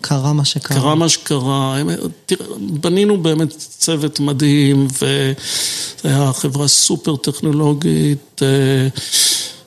קרה 0.00 0.32
מה 0.32 0.44
שקרה. 0.44 0.78
קרה 0.78 0.94
מה 0.94 1.08
שקרה. 1.08 1.78
תראה, 2.26 2.46
בנינו 2.58 3.22
באמת 3.22 3.54
צוות 3.58 4.20
מדהים, 4.20 4.86
וזו 4.86 5.06
הייתה 6.04 6.32
חברה 6.32 6.68
סופר 6.68 7.16
טכנולוגית. 7.16 8.42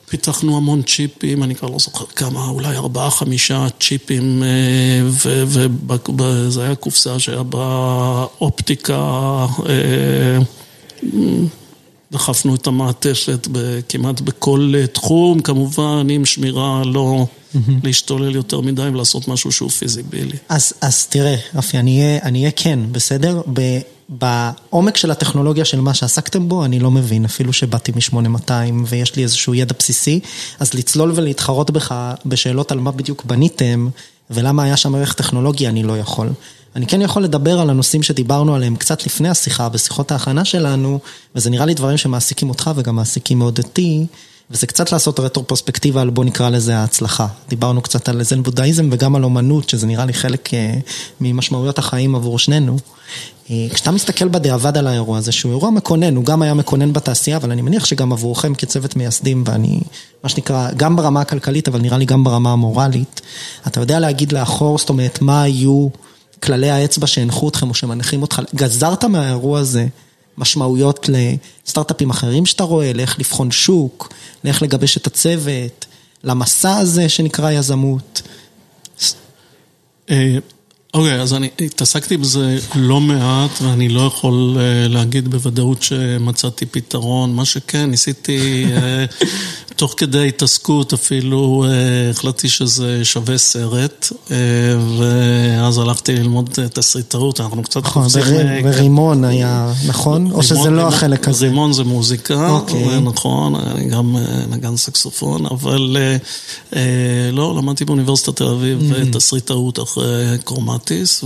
פיתחנו 0.08 0.56
המון 0.56 0.82
צ'יפים, 0.82 1.42
אני 1.42 1.54
כבר 1.54 1.68
לא 1.68 1.78
זוכר 1.78 2.04
כמה, 2.06 2.48
אולי 2.48 2.76
ארבעה, 2.76 3.10
חמישה 3.10 3.66
צ'יפים, 3.80 4.42
וזו 5.04 6.60
הייתה 6.62 6.74
קופסה 6.74 7.18
שהיה 7.18 7.42
בה 7.42 8.26
אופטיקה. 8.40 9.46
דחפנו 12.12 12.54
את 12.54 12.66
המעטפת 12.66 13.48
כמעט 13.88 14.20
בכל 14.20 14.72
תחום, 14.92 15.40
כמובן 15.40 16.06
עם 16.10 16.24
שמירה 16.24 16.82
לא 16.84 17.26
להשתולל 17.84 18.34
יותר 18.34 18.60
מדי 18.60 18.82
ולעשות 18.82 19.28
משהו 19.28 19.52
שהוא 19.52 19.70
פיזיבילי. 19.70 20.36
אז, 20.48 20.72
אז 20.80 21.06
תראה, 21.06 21.36
רפי, 21.54 21.78
אני 21.78 22.22
אהיה 22.24 22.50
כן, 22.56 22.78
בסדר? 22.92 23.42
בעומק 24.08 24.96
של 24.96 25.10
הטכנולוגיה 25.10 25.64
של 25.64 25.80
מה 25.80 25.94
שעסקתם 25.94 26.48
בו, 26.48 26.64
אני 26.64 26.78
לא 26.78 26.90
מבין, 26.90 27.24
אפילו 27.24 27.52
שבאתי 27.52 27.92
מ-8200 27.92 28.52
ויש 28.86 29.16
לי 29.16 29.22
איזשהו 29.22 29.54
ידע 29.54 29.74
בסיסי, 29.78 30.20
אז 30.60 30.74
לצלול 30.74 31.12
ולהתחרות 31.14 31.70
בך 31.70 32.14
בשאלות 32.26 32.72
על 32.72 32.80
מה 32.80 32.90
בדיוק 32.90 33.24
בניתם 33.24 33.88
ולמה 34.30 34.62
היה 34.62 34.76
שם 34.76 34.94
ערך 34.94 35.12
טכנולוגי, 35.12 35.68
אני 35.68 35.82
לא 35.82 35.98
יכול. 35.98 36.28
אני 36.76 36.86
כן 36.86 37.02
יכול 37.02 37.24
לדבר 37.24 37.60
על 37.60 37.70
הנושאים 37.70 38.02
שדיברנו 38.02 38.54
עליהם 38.54 38.76
קצת 38.76 39.06
לפני 39.06 39.28
השיחה, 39.28 39.68
בשיחות 39.68 40.12
ההכנה 40.12 40.44
שלנו, 40.44 40.98
וזה 41.34 41.50
נראה 41.50 41.66
לי 41.66 41.74
דברים 41.74 41.96
שמעסיקים 41.96 42.48
אותך 42.48 42.70
וגם 42.76 42.96
מעסיקים 42.96 43.38
מאוד 43.38 43.58
אותי, 43.58 44.06
וזה 44.50 44.66
קצת 44.66 44.92
לעשות 44.92 45.20
רטרופרספקטיבה 45.20 46.00
על 46.00 46.10
בוא 46.10 46.24
נקרא 46.24 46.48
לזה 46.48 46.76
ההצלחה. 46.76 47.26
דיברנו 47.48 47.82
קצת 47.82 48.08
על 48.08 48.22
זן 48.22 48.42
בודהיזם 48.42 48.88
וגם 48.92 49.16
על 49.16 49.24
אומנות, 49.24 49.68
שזה 49.68 49.86
נראה 49.86 50.04
לי 50.04 50.12
חלק 50.12 50.48
ממשמעויות 51.20 51.78
החיים 51.78 52.14
עבור 52.14 52.38
שנינו. 52.38 52.76
כשאתה 53.46 53.90
מסתכל 53.90 54.28
בדיעבד 54.28 54.76
על 54.76 54.86
האירוע 54.86 55.18
הזה, 55.18 55.32
שהוא 55.32 55.52
אירוע 55.52 55.70
מקונן, 55.70 56.16
הוא 56.16 56.24
גם 56.24 56.42
היה 56.42 56.54
מקונן 56.54 56.92
בתעשייה, 56.92 57.36
אבל 57.36 57.50
אני 57.50 57.62
מניח 57.62 57.84
שגם 57.84 58.12
עבורכם 58.12 58.54
כצוות 58.54 58.96
מייסדים, 58.96 59.44
ואני, 59.46 59.80
מה 60.24 60.28
שנקרא, 60.28 60.70
גם 60.76 60.96
ברמה 60.96 61.20
הכלכלית, 61.20 61.68
אבל 61.68 61.80
נראה 61.80 61.98
לי 61.98 62.04
גם 62.04 62.24
ברמה 62.24 62.52
המורלית, 62.52 63.20
אתה 63.66 63.80
יודע 63.80 64.00
להגיד 64.00 64.32
לאחור, 64.32 64.78
זאת 64.78 64.88
אומרת, 64.88 65.22
מה 65.22 65.42
היו... 65.42 65.88
כללי 66.42 66.70
האצבע 66.70 67.06
שהנחו 67.06 67.48
אתכם 67.48 67.68
או 67.68 67.74
שמנחים 67.74 68.22
אותך, 68.22 68.42
גזרת 68.54 69.04
מהאירוע 69.04 69.60
הזה 69.60 69.86
משמעויות 70.38 71.08
לסטארט-אפים 71.08 72.10
אחרים 72.10 72.46
שאתה 72.46 72.64
רואה, 72.64 72.92
לאיך 72.92 73.18
לבחון 73.18 73.50
שוק, 73.50 74.12
לאיך 74.44 74.62
לגבש 74.62 74.96
את 74.96 75.06
הצוות, 75.06 75.86
למסע 76.24 76.76
הזה 76.76 77.08
שנקרא 77.08 77.50
יזמות. 77.50 78.22
אוקיי, 80.94 81.18
okay, 81.18 81.22
אז 81.22 81.34
אני 81.34 81.48
התעסקתי 81.60 82.16
בזה 82.16 82.58
לא 82.74 83.00
מעט 83.00 83.62
ואני 83.62 83.88
לא 83.88 84.00
יכול 84.00 84.56
להגיד 84.88 85.28
בוודאות 85.28 85.82
שמצאתי 85.82 86.66
פתרון. 86.66 87.34
מה 87.34 87.44
שכן, 87.44 87.90
ניסיתי 87.90 88.66
תוך 89.80 89.94
כדי 89.96 90.28
התעסקות 90.28 90.92
אפילו 90.92 91.64
החלטתי 92.10 92.48
שזה 92.48 93.04
שווה 93.04 93.38
סרט 93.38 94.12
ואז 94.98 95.78
הלכתי 95.78 96.16
ללמוד 96.16 96.50
תסריטאות, 96.72 97.40
אנחנו 97.40 97.62
קצת 97.62 97.86
חופשים. 97.86 98.22
ורימון 98.64 99.24
היה, 99.24 99.72
נכון? 99.86 100.32
או 100.32 100.42
שזה 100.42 100.70
לא 100.70 100.88
החלק 100.88 101.28
הזה? 101.28 101.46
רימון 101.46 101.72
זה 101.72 101.84
מוזיקה, 101.84 102.60
נכון, 103.02 103.54
אני 103.54 103.88
גם 103.88 104.16
נגן 104.50 104.76
סקסופון, 104.76 105.46
אבל 105.46 105.96
לא, 107.32 107.54
למדתי 107.56 107.84
באוניברסיטת 107.84 108.36
תל 108.36 108.48
אביב 108.48 108.92
תסריטאות 109.12 109.78
אחרי 109.78 110.38
קרומטיס 110.44 111.24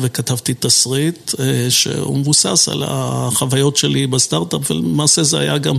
וכתבתי 0.00 0.54
תסריט 0.54 1.34
שהוא 1.68 2.18
מבוסס 2.18 2.68
על 2.72 2.82
החוויות 2.86 3.76
שלי 3.76 4.06
בסטארט-אפ 4.06 4.70
ולמעשה 4.70 5.22
זה 5.22 5.38
היה 5.38 5.58
גם 5.58 5.76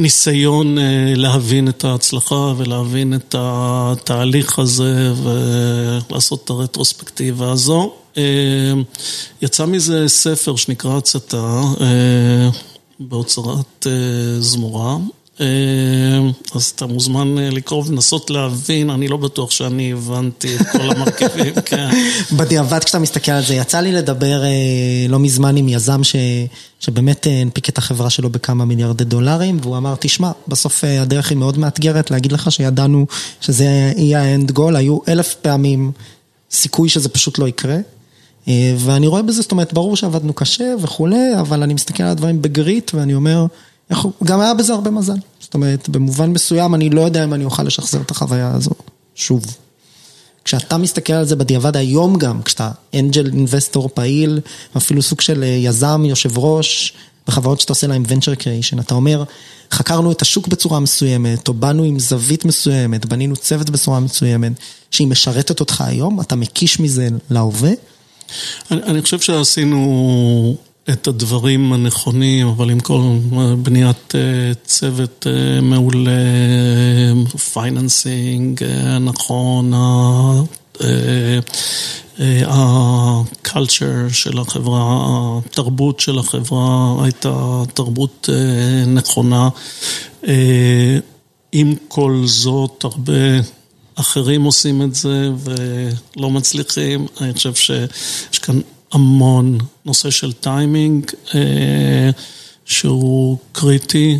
ניסיון 0.00 0.76
להבין 1.16 1.68
את 1.68 1.84
ההצלחה 1.84 2.52
ולהבין 2.56 3.14
את 3.14 3.34
התהליך 3.38 4.58
הזה 4.58 5.12
ולעשות 5.22 6.44
את 6.44 6.50
הרטרוספקטיבה 6.50 7.52
הזו. 7.52 7.92
יצא 9.42 9.66
מזה 9.66 10.08
ספר 10.08 10.56
שנקרא 10.56 10.96
הצתה 10.96 11.62
בהוצרת 13.00 13.86
זמורה. 14.38 14.96
אז 16.54 16.72
אתה 16.76 16.86
מוזמן 16.86 17.34
לקרוא 17.38 17.84
ולנסות 17.86 18.30
להבין, 18.30 18.90
אני 18.90 19.08
לא 19.08 19.16
בטוח 19.16 19.50
שאני 19.50 19.92
הבנתי 19.92 20.56
את 20.56 20.66
כל 20.72 20.90
המרכיבים, 20.90 21.54
כן. 21.66 21.88
בדיעבד 22.32 22.84
כשאתה 22.84 22.98
מסתכל 22.98 23.32
על 23.32 23.44
זה, 23.44 23.54
יצא 23.54 23.80
לי 23.80 23.92
לדבר 23.92 24.42
לא 25.08 25.18
מזמן 25.18 25.56
עם 25.56 25.68
יזם 25.68 26.04
ש... 26.04 26.16
שבאמת 26.80 27.26
הנפיק 27.30 27.68
את 27.68 27.78
החברה 27.78 28.10
שלו 28.10 28.30
בכמה 28.30 28.64
מיליארדי 28.64 29.04
דולרים, 29.04 29.58
והוא 29.62 29.76
אמר, 29.76 29.94
תשמע, 30.00 30.30
בסוף 30.48 30.84
הדרך 30.84 31.30
היא 31.30 31.38
מאוד 31.38 31.58
מאתגרת 31.58 32.10
להגיד 32.10 32.32
לך 32.32 32.52
שידענו 32.52 33.06
שזה 33.40 33.92
יהיה 33.96 34.22
האנד 34.22 34.50
גול, 34.50 34.76
היו 34.76 34.98
אלף 35.08 35.34
פעמים 35.34 35.92
סיכוי 36.50 36.88
שזה 36.88 37.08
פשוט 37.08 37.38
לא 37.38 37.48
יקרה. 37.48 37.76
ואני 38.78 39.06
רואה 39.06 39.22
בזה, 39.22 39.42
זאת 39.42 39.52
אומרת, 39.52 39.72
ברור 39.72 39.96
שעבדנו 39.96 40.32
קשה 40.32 40.74
וכולי, 40.80 41.40
אבל 41.40 41.62
אני 41.62 41.74
מסתכל 41.74 42.02
על 42.02 42.08
הדברים 42.08 42.42
בגריט 42.42 42.94
ואני 42.94 43.14
אומר, 43.14 43.46
גם 44.24 44.40
היה 44.40 44.54
בזה 44.54 44.72
הרבה 44.72 44.90
מזל. 44.90 45.16
זאת 45.40 45.54
אומרת, 45.54 45.88
במובן 45.88 46.30
מסוים 46.30 46.74
אני 46.74 46.90
לא 46.90 47.00
יודע 47.00 47.24
אם 47.24 47.34
אני 47.34 47.44
אוכל 47.44 47.62
לשחזר 47.62 48.00
את 48.00 48.10
החוויה 48.10 48.50
הזו, 48.54 48.70
שוב. 49.14 49.56
כשאתה 50.44 50.78
מסתכל 50.78 51.12
על 51.12 51.24
זה 51.24 51.36
בדיעבד 51.36 51.76
היום 51.76 52.18
גם, 52.18 52.42
כשאתה 52.42 52.70
אנג'ל 52.94 53.26
אינבסטור 53.26 53.90
פעיל, 53.94 54.40
אפילו 54.76 55.02
סוג 55.02 55.20
של 55.20 55.42
יזם, 55.42 56.02
יושב 56.04 56.38
ראש, 56.38 56.92
בחברות 57.28 57.60
שאתה 57.60 57.72
עושה 57.72 57.86
להם 57.86 58.02
venture 58.04 58.40
creation, 58.40 58.80
אתה 58.80 58.94
אומר, 58.94 59.24
חקרנו 59.72 60.12
את 60.12 60.22
השוק 60.22 60.48
בצורה 60.48 60.80
מסוימת, 60.80 61.48
או 61.48 61.54
באנו 61.54 61.82
עם 61.82 61.98
זווית 61.98 62.44
מסוימת, 62.44 63.06
בנינו 63.06 63.36
צוות 63.36 63.70
בצורה 63.70 64.00
מסוימת, 64.00 64.52
שהיא 64.90 65.06
משרתת 65.06 65.60
אותך 65.60 65.80
היום, 65.80 66.20
אתה 66.20 66.36
מקיש 66.36 66.80
מזה 66.80 67.08
להווה? 67.30 67.70
אני, 68.70 68.82
אני 68.82 69.02
חושב 69.02 69.20
שעשינו... 69.20 70.56
את 70.92 71.06
הדברים 71.06 71.72
הנכונים, 71.72 72.48
אבל 72.48 72.70
עם 72.70 72.80
כל 72.80 73.00
בניית 73.62 74.14
צוות 74.64 75.26
מעולה, 75.62 76.10
financing 77.52 78.64
נכון, 79.00 79.72
ה-culture 82.46 84.12
של 84.12 84.38
החברה, 84.38 85.38
התרבות 85.46 86.00
של 86.00 86.18
החברה 86.18 86.96
הייתה 87.04 87.62
תרבות 87.74 88.28
נכונה. 88.86 89.48
עם 91.52 91.74
כל 91.88 92.22
זאת, 92.24 92.84
הרבה 92.84 93.40
אחרים 93.94 94.42
עושים 94.42 94.82
את 94.82 94.94
זה 94.94 95.30
ולא 95.44 96.30
מצליחים. 96.30 97.06
אני 97.20 97.34
חושב 97.34 97.54
שיש 97.54 98.38
כאן... 98.42 98.60
המון. 98.92 99.58
נושא 99.84 100.10
של 100.10 100.32
טיימינג 100.32 101.10
שהוא 102.64 103.36
קריטי, 103.52 104.18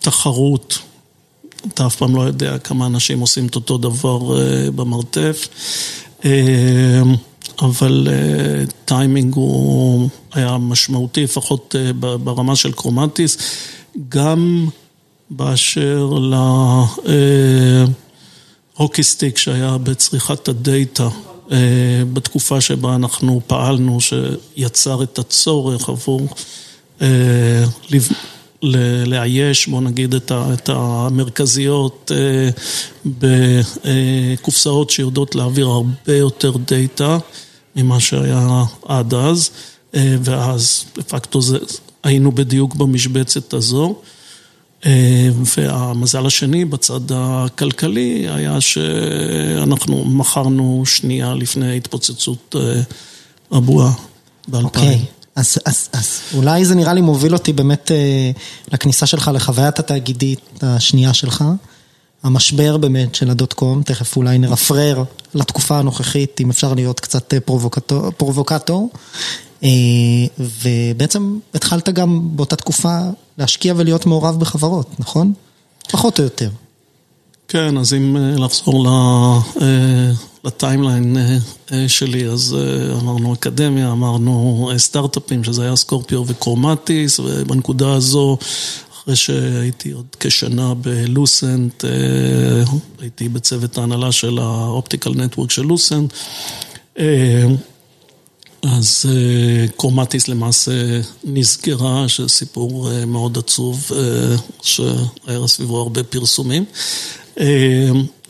תחרות. 0.00 0.78
אתה 1.68 1.86
אף 1.86 1.96
פעם 1.96 2.16
לא 2.16 2.22
יודע 2.22 2.58
כמה 2.58 2.86
אנשים 2.86 3.20
עושים 3.20 3.46
את 3.46 3.54
אותו 3.54 3.78
דבר 3.78 4.18
במרתף. 4.74 5.48
אבל 7.62 8.08
טיימינג 8.84 9.34
הוא 9.34 10.08
היה 10.32 10.58
משמעותי, 10.58 11.22
לפחות 11.22 11.74
ברמה 12.00 12.56
של 12.56 12.72
קרומטיס, 12.72 13.36
גם 14.08 14.68
באשר 15.30 16.12
להוקיסטיק 18.78 19.38
שהיה 19.38 19.78
בצריכת 19.78 20.48
הדאטה 20.48 21.08
בתקופה 22.12 22.60
שבה 22.60 22.94
אנחנו 22.94 23.40
פעלנו, 23.46 23.98
שיצר 24.00 25.02
את 25.02 25.18
הצורך 25.18 25.88
עבור 25.88 26.28
לאייש, 29.06 29.66
בוא 29.68 29.80
נגיד, 29.80 30.14
את 30.14 30.68
המרכזיות 30.68 32.10
בקופסאות 33.06 34.90
שיודעות 34.90 35.34
להעביר 35.34 35.66
הרבה 35.66 36.16
יותר 36.16 36.52
דאטה 36.56 37.18
ממה 37.76 38.00
שהיה 38.00 38.64
עד 38.84 39.14
אז, 39.14 39.50
ואז 39.94 40.84
דה 40.96 41.02
פקטו 41.02 41.40
היינו 42.04 42.32
בדיוק 42.32 42.74
במשבצת 42.74 43.54
הזו. 43.54 43.94
והמזל 45.56 46.26
השני 46.26 46.64
בצד 46.64 47.00
הכלכלי 47.14 48.26
היה 48.28 48.60
שאנחנו 48.60 50.04
מכרנו 50.04 50.82
שנייה 50.86 51.34
לפני 51.34 51.76
התפוצצות 51.76 52.54
הבועה 53.50 53.92
ב-2000. 54.48 54.64
אוקיי, 54.64 55.04
אז 55.36 56.20
אולי 56.34 56.64
זה 56.64 56.74
נראה 56.74 56.94
לי 56.94 57.00
מוביל 57.00 57.32
אותי 57.32 57.52
באמת 57.52 57.90
לכניסה 58.72 59.06
שלך 59.06 59.30
לחוויית 59.34 59.78
התאגידית 59.78 60.40
השנייה 60.62 61.14
שלך. 61.14 61.44
המשבר 62.22 62.76
באמת 62.76 63.14
של 63.14 63.30
הדוט 63.30 63.52
קום, 63.52 63.82
תכף 63.82 64.16
אולי 64.16 64.38
נרפרר 64.38 65.04
לתקופה 65.34 65.78
הנוכחית, 65.78 66.40
אם 66.40 66.50
אפשר 66.50 66.74
להיות 66.74 67.00
קצת 67.00 67.34
פרובוקטור. 68.16 68.90
ובעצם 70.38 71.38
התחלת 71.54 71.88
גם 71.88 72.36
באותה 72.36 72.56
תקופה 72.56 72.98
להשקיע 73.38 73.74
ולהיות 73.76 74.06
מעורב 74.06 74.40
בחברות, 74.40 74.90
נכון? 74.98 75.32
פחות 75.90 76.18
או 76.18 76.24
יותר. 76.24 76.50
כן, 77.48 77.78
אז 77.78 77.94
אם 77.94 78.16
לחזור 78.16 78.86
ל 80.44 80.52
timeline 80.52 81.16
שלי, 81.86 82.26
אז 82.26 82.56
אמרנו 83.02 83.34
אקדמיה, 83.34 83.92
אמרנו 83.92 84.70
סטארט-אפים, 84.76 85.44
שזה 85.44 85.62
היה 85.62 85.76
Scorpio 85.76 86.24
ו 86.26 86.35
Chromatis, 86.35 87.20
ובנקודה 87.20 87.92
הזו, 87.92 88.38
אחרי 88.94 89.16
שהייתי 89.16 89.90
עוד 89.90 90.06
כשנה 90.20 90.74
ב 90.74 90.88
Lucent, 90.88 91.84
הייתי 93.00 93.28
בצוות 93.28 93.78
ההנהלה 93.78 94.12
של 94.12 94.38
ה 94.38 94.47
optical 94.47 95.10
network 95.10 95.50
של 95.50 95.62
Lucent. 95.62 96.12
אז 98.64 99.06
Chromatis 99.76 100.28
למעשה 100.28 101.00
נסגרה, 101.24 102.08
שזה 102.08 102.28
סיפור 102.28 102.88
מאוד 103.06 103.38
עצוב, 103.38 103.90
שהיה 104.62 105.46
סביבו 105.46 105.80
הרבה 105.80 106.02
פרסומים. 106.02 106.64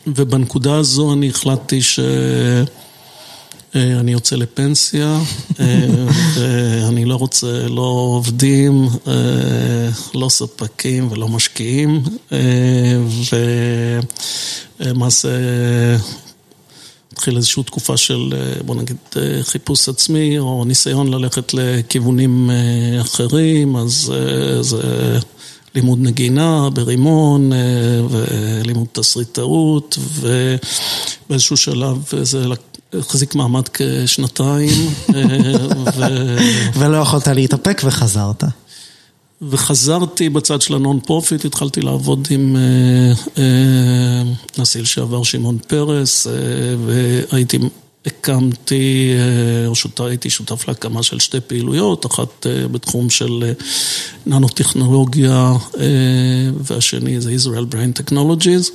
ובנקודה 0.07 0.77
הזו 0.77 1.13
אני 1.13 1.29
החלטתי 1.29 1.83
שאני 1.83 2.13
יוצא 4.13 4.37
לפנסיה, 4.37 5.21
ואני 6.35 7.05
לא 7.05 7.17
רוצה 7.17 7.69
לא 7.69 7.83
עובדים, 8.17 8.89
לא 10.15 10.29
ספקים 10.29 11.13
ולא 11.13 11.29
משקיעים, 11.29 12.03
ולמעשה 14.81 15.29
התחיל 17.15 17.37
איזושהי 17.37 17.63
תקופה 17.63 17.97
של, 17.97 18.35
בוא 18.67 18.75
נגיד, 18.75 18.97
חיפוש 19.43 19.89
עצמי, 19.89 20.39
או 20.39 20.65
ניסיון 20.65 21.15
ללכת 21.15 21.55
לכיוונים 21.55 22.51
אחרים, 23.01 23.77
אז 23.77 24.13
זה 24.61 25.19
לימוד 25.75 25.99
נגינה 26.03 26.69
ברימון, 26.73 27.53
ולימוד 28.11 28.87
תסריטאות, 28.93 29.99
ובאיזשהו 31.29 31.57
שלב 31.57 32.13
זה 32.23 32.45
החזיק 32.99 33.35
מעמד 33.35 33.69
כשנתיים. 33.75 34.91
ולא 36.79 36.97
יכולת 36.97 37.29
להתאפק 37.29 37.83
וחזרת. 37.85 38.45
וחזרתי 39.43 40.29
בצד 40.29 40.63
של 40.63 40.75
ה 40.75 41.01
non-profit, 41.01 41.45
התחלתי 41.45 41.81
לעבוד 41.81 42.29
עם 42.31 42.57
נשיא 44.59 44.83
לשעבר 44.83 45.23
שמעון 45.23 45.59
פרס, 45.67 46.27
והייתי, 46.87 47.59
הקמתי, 48.07 49.11
הייתי 49.99 50.31
שותף 50.31 50.69
להקמה 50.69 51.03
של 51.03 51.19
שתי 51.19 51.41
פעילויות, 51.41 52.07
אחת 52.07 52.47
בתחום 52.73 53.11
של 53.11 53.53
ננו-טכנולוגיה, 54.27 55.53
והשני 56.61 57.21
זה 57.21 57.37
Israel 57.37 57.75
Brain 57.75 57.93
Technologies. 58.01 58.71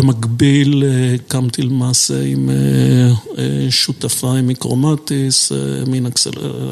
במקביל 0.00 0.84
הקמתי 1.14 1.62
למעשה 1.62 2.22
עם 2.24 2.50
שותפה 3.70 4.38
עם 4.38 4.46
מיקרומטיס, 4.46 5.52
מין 5.86 6.06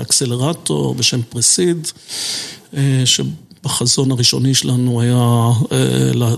אקסלרטור 0.03 0.95
בשם 0.95 1.21
פרסיד, 1.29 1.89
שבחזון 3.05 4.11
הראשוני 4.11 4.55
שלנו 4.55 5.01
היה 5.01 5.51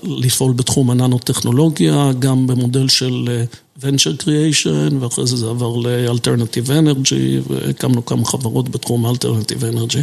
לפעול 0.04 0.52
בתחום 0.52 0.90
הננו-טכנולוגיה, 0.90 2.10
גם 2.18 2.46
במודל 2.46 2.88
של 2.88 3.44
venture 3.80 4.22
creation, 4.22 4.94
ואחרי 5.00 5.26
זה 5.26 5.36
זה 5.36 5.46
עבר 5.46 5.76
ל-alternative 5.76 6.68
energy, 6.68 7.50
והקמנו 7.50 8.06
כמה 8.06 8.24
חברות 8.24 8.68
בתחום 8.68 9.06
alternative 9.06 9.62
energy. 9.74 10.02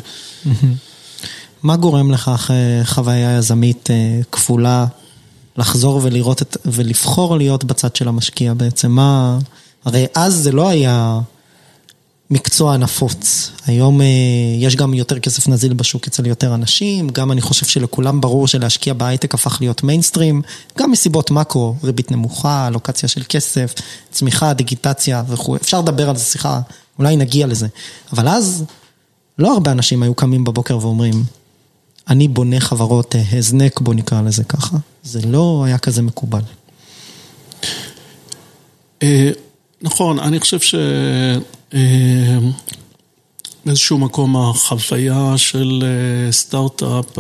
מה 1.64 1.76
גורם 1.76 2.14
אחרי 2.14 2.56
חוויה 2.84 3.38
יזמית 3.38 3.90
כפולה? 4.32 4.86
לחזור 5.58 6.00
ולראות 6.04 6.42
את, 6.42 6.58
ולבחור 6.66 7.38
להיות 7.38 7.64
בצד 7.64 7.96
של 7.96 8.08
המשקיע 8.08 8.54
בעצם, 8.54 8.92
מה, 8.92 9.40
הרי 9.86 10.06
אז 10.16 10.34
זה 10.34 10.52
לא 10.52 10.70
היה 10.70 11.20
מקצוע 12.30 12.78
נפוץ, 12.78 13.52
היום 13.66 14.02
יש 14.60 14.76
גם 14.76 14.94
יותר 14.94 15.20
כסף 15.20 15.48
נזיל 15.48 15.74
בשוק 15.74 16.08
אצל 16.08 16.28
יותר 16.28 16.56
אנשים, 16.56 17.10
גם 17.10 17.32
אני 17.32 17.42
חושב 17.42 17.66
שלכולם 17.66 18.22
ברור 18.22 18.48
שלהשקיע 18.48 18.94
בהייטק 18.94 19.34
הפך 19.34 19.58
להיות 19.62 19.84
מיינסטרים, 19.84 20.42
גם 20.78 20.92
מסיבות 20.92 21.32
מאקרו, 21.32 21.76
ריבית 21.84 22.12
נמוכה, 22.12 22.70
לוקציה 22.70 23.10
של 23.10 23.24
כסף, 23.30 23.74
צמיחה, 24.12 24.54
דיגיטציה 24.54 25.24
וכו', 25.28 25.56
אפשר 25.56 25.82
לדבר 25.82 26.10
על 26.10 26.16
זה, 26.16 26.24
סליחה, 26.24 26.60
אולי 27.00 27.16
נגיע 27.16 27.48
לזה, 27.48 27.68
אבל 28.14 28.28
אז 28.28 28.64
לא 29.40 29.54
הרבה 29.54 29.72
אנשים 29.72 30.04
היו 30.04 30.14
קמים 30.16 30.44
בבוקר 30.44 30.78
ואומרים, 30.78 31.24
אני 32.10 32.28
בונה 32.28 32.60
חברות 32.60 33.16
הזנק, 33.32 33.82
בוא 33.82 33.94
נקרא 33.94 34.22
לזה 34.22 34.44
ככה. 34.44 34.78
זה 35.04 35.22
לא 35.26 35.64
היה 35.66 35.78
כזה 35.78 36.02
מקובל. 36.02 36.42
נכון, 39.82 40.20
אני 40.20 40.40
חושב 40.40 40.60
שבאיזשהו 43.68 43.98
מקום 43.98 44.38
החוויה 44.38 45.34
של 45.38 45.84
סטארט-אפ, 46.32 47.20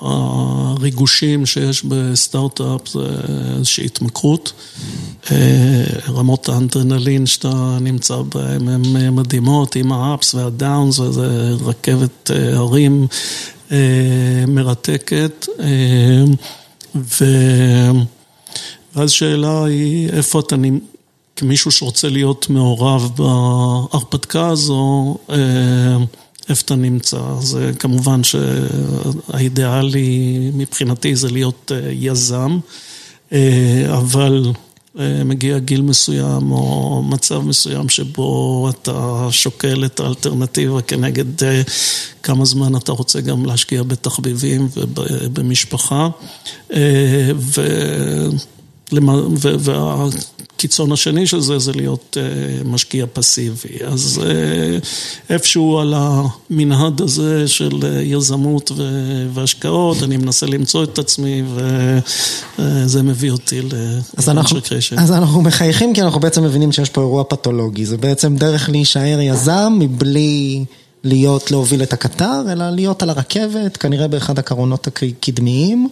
הריגושים 0.00 1.46
שיש 1.46 1.84
בסטארט-אפ 1.84 2.88
זה 2.88 3.08
איזושהי 3.56 3.86
התמכרות. 3.86 4.52
רמות 6.08 6.48
האנדרנלין 6.48 7.26
שאתה 7.26 7.78
נמצא 7.80 8.16
בהן 8.34 8.68
הן 8.68 9.14
מדהימות 9.14 9.76
עם 9.76 9.92
האפס 9.92 10.34
והדאונס 10.34 10.98
וזה 10.98 11.54
רכבת 11.64 12.30
הרים. 12.52 13.06
מרתקת, 14.48 15.46
ואז 18.94 19.10
שאלה 19.10 19.64
היא 19.64 20.08
איפה 20.08 20.40
אתה, 20.40 20.56
כמישהו 21.40 21.70
שרוצה 21.70 22.08
להיות 22.08 22.46
מעורב 22.50 23.10
בהרפתקה 23.16 24.48
הזו, 24.48 25.16
איפה 26.48 26.62
אתה 26.64 26.74
נמצא? 26.74 27.20
זה 27.40 27.72
כמובן 27.78 28.20
שהאידיאלי 28.24 29.70
מבחינתי 30.54 31.16
זה 31.16 31.30
להיות 31.30 31.72
יזם, 31.92 32.58
אבל 33.88 34.52
מגיע 35.24 35.58
גיל 35.58 35.82
מסוים 35.82 36.52
או 36.52 37.02
מצב 37.02 37.38
מסוים 37.38 37.88
שבו 37.88 38.68
אתה 38.70 39.28
שוקל 39.30 39.84
את 39.84 40.00
האלטרנטיבה 40.00 40.82
כנגד 40.82 41.24
כמה 42.22 42.44
זמן 42.44 42.76
אתה 42.76 42.92
רוצה 42.92 43.20
גם 43.20 43.46
להשקיע 43.46 43.82
בתחביבים 43.82 44.68
ובמשפחה. 44.76 46.08
הקיצון 50.60 50.92
השני 50.92 51.26
של 51.26 51.40
זה, 51.40 51.58
זה 51.58 51.72
להיות 51.72 52.16
משקיע 52.64 53.06
פסיבי. 53.12 53.68
אז 53.86 54.20
איפשהו 55.30 55.78
על 55.78 55.94
המנהד 55.96 57.00
הזה 57.00 57.48
של 57.48 57.80
יזמות 58.02 58.70
והשקעות, 59.34 60.02
אני 60.02 60.16
מנסה 60.16 60.46
למצוא 60.46 60.84
את 60.84 60.98
עצמי, 60.98 61.42
וזה 62.58 63.02
מביא 63.02 63.30
אותי 63.30 63.60
ל-venture 63.60 64.50
creation. 64.50 64.96
אז 64.96 65.12
אנחנו 65.12 65.42
מחייכים 65.42 65.94
כי 65.94 66.02
אנחנו 66.02 66.20
בעצם 66.20 66.44
מבינים 66.44 66.72
שיש 66.72 66.90
פה 66.90 67.00
אירוע 67.00 67.24
פתולוגי. 67.24 67.86
זה 67.86 67.96
בעצם 67.96 68.36
דרך 68.36 68.68
להישאר 68.68 69.20
יזם 69.20 69.76
מבלי... 69.78 70.64
להיות, 71.04 71.50
להוביל 71.50 71.82
את 71.82 71.92
הקטר, 71.92 72.42
אלא 72.52 72.70
להיות 72.70 73.02
על 73.02 73.10
הרכבת, 73.10 73.76
כנראה 73.76 74.08
באחד 74.08 74.38
הקרונות 74.38 74.86
הקדמיים. 74.86 75.88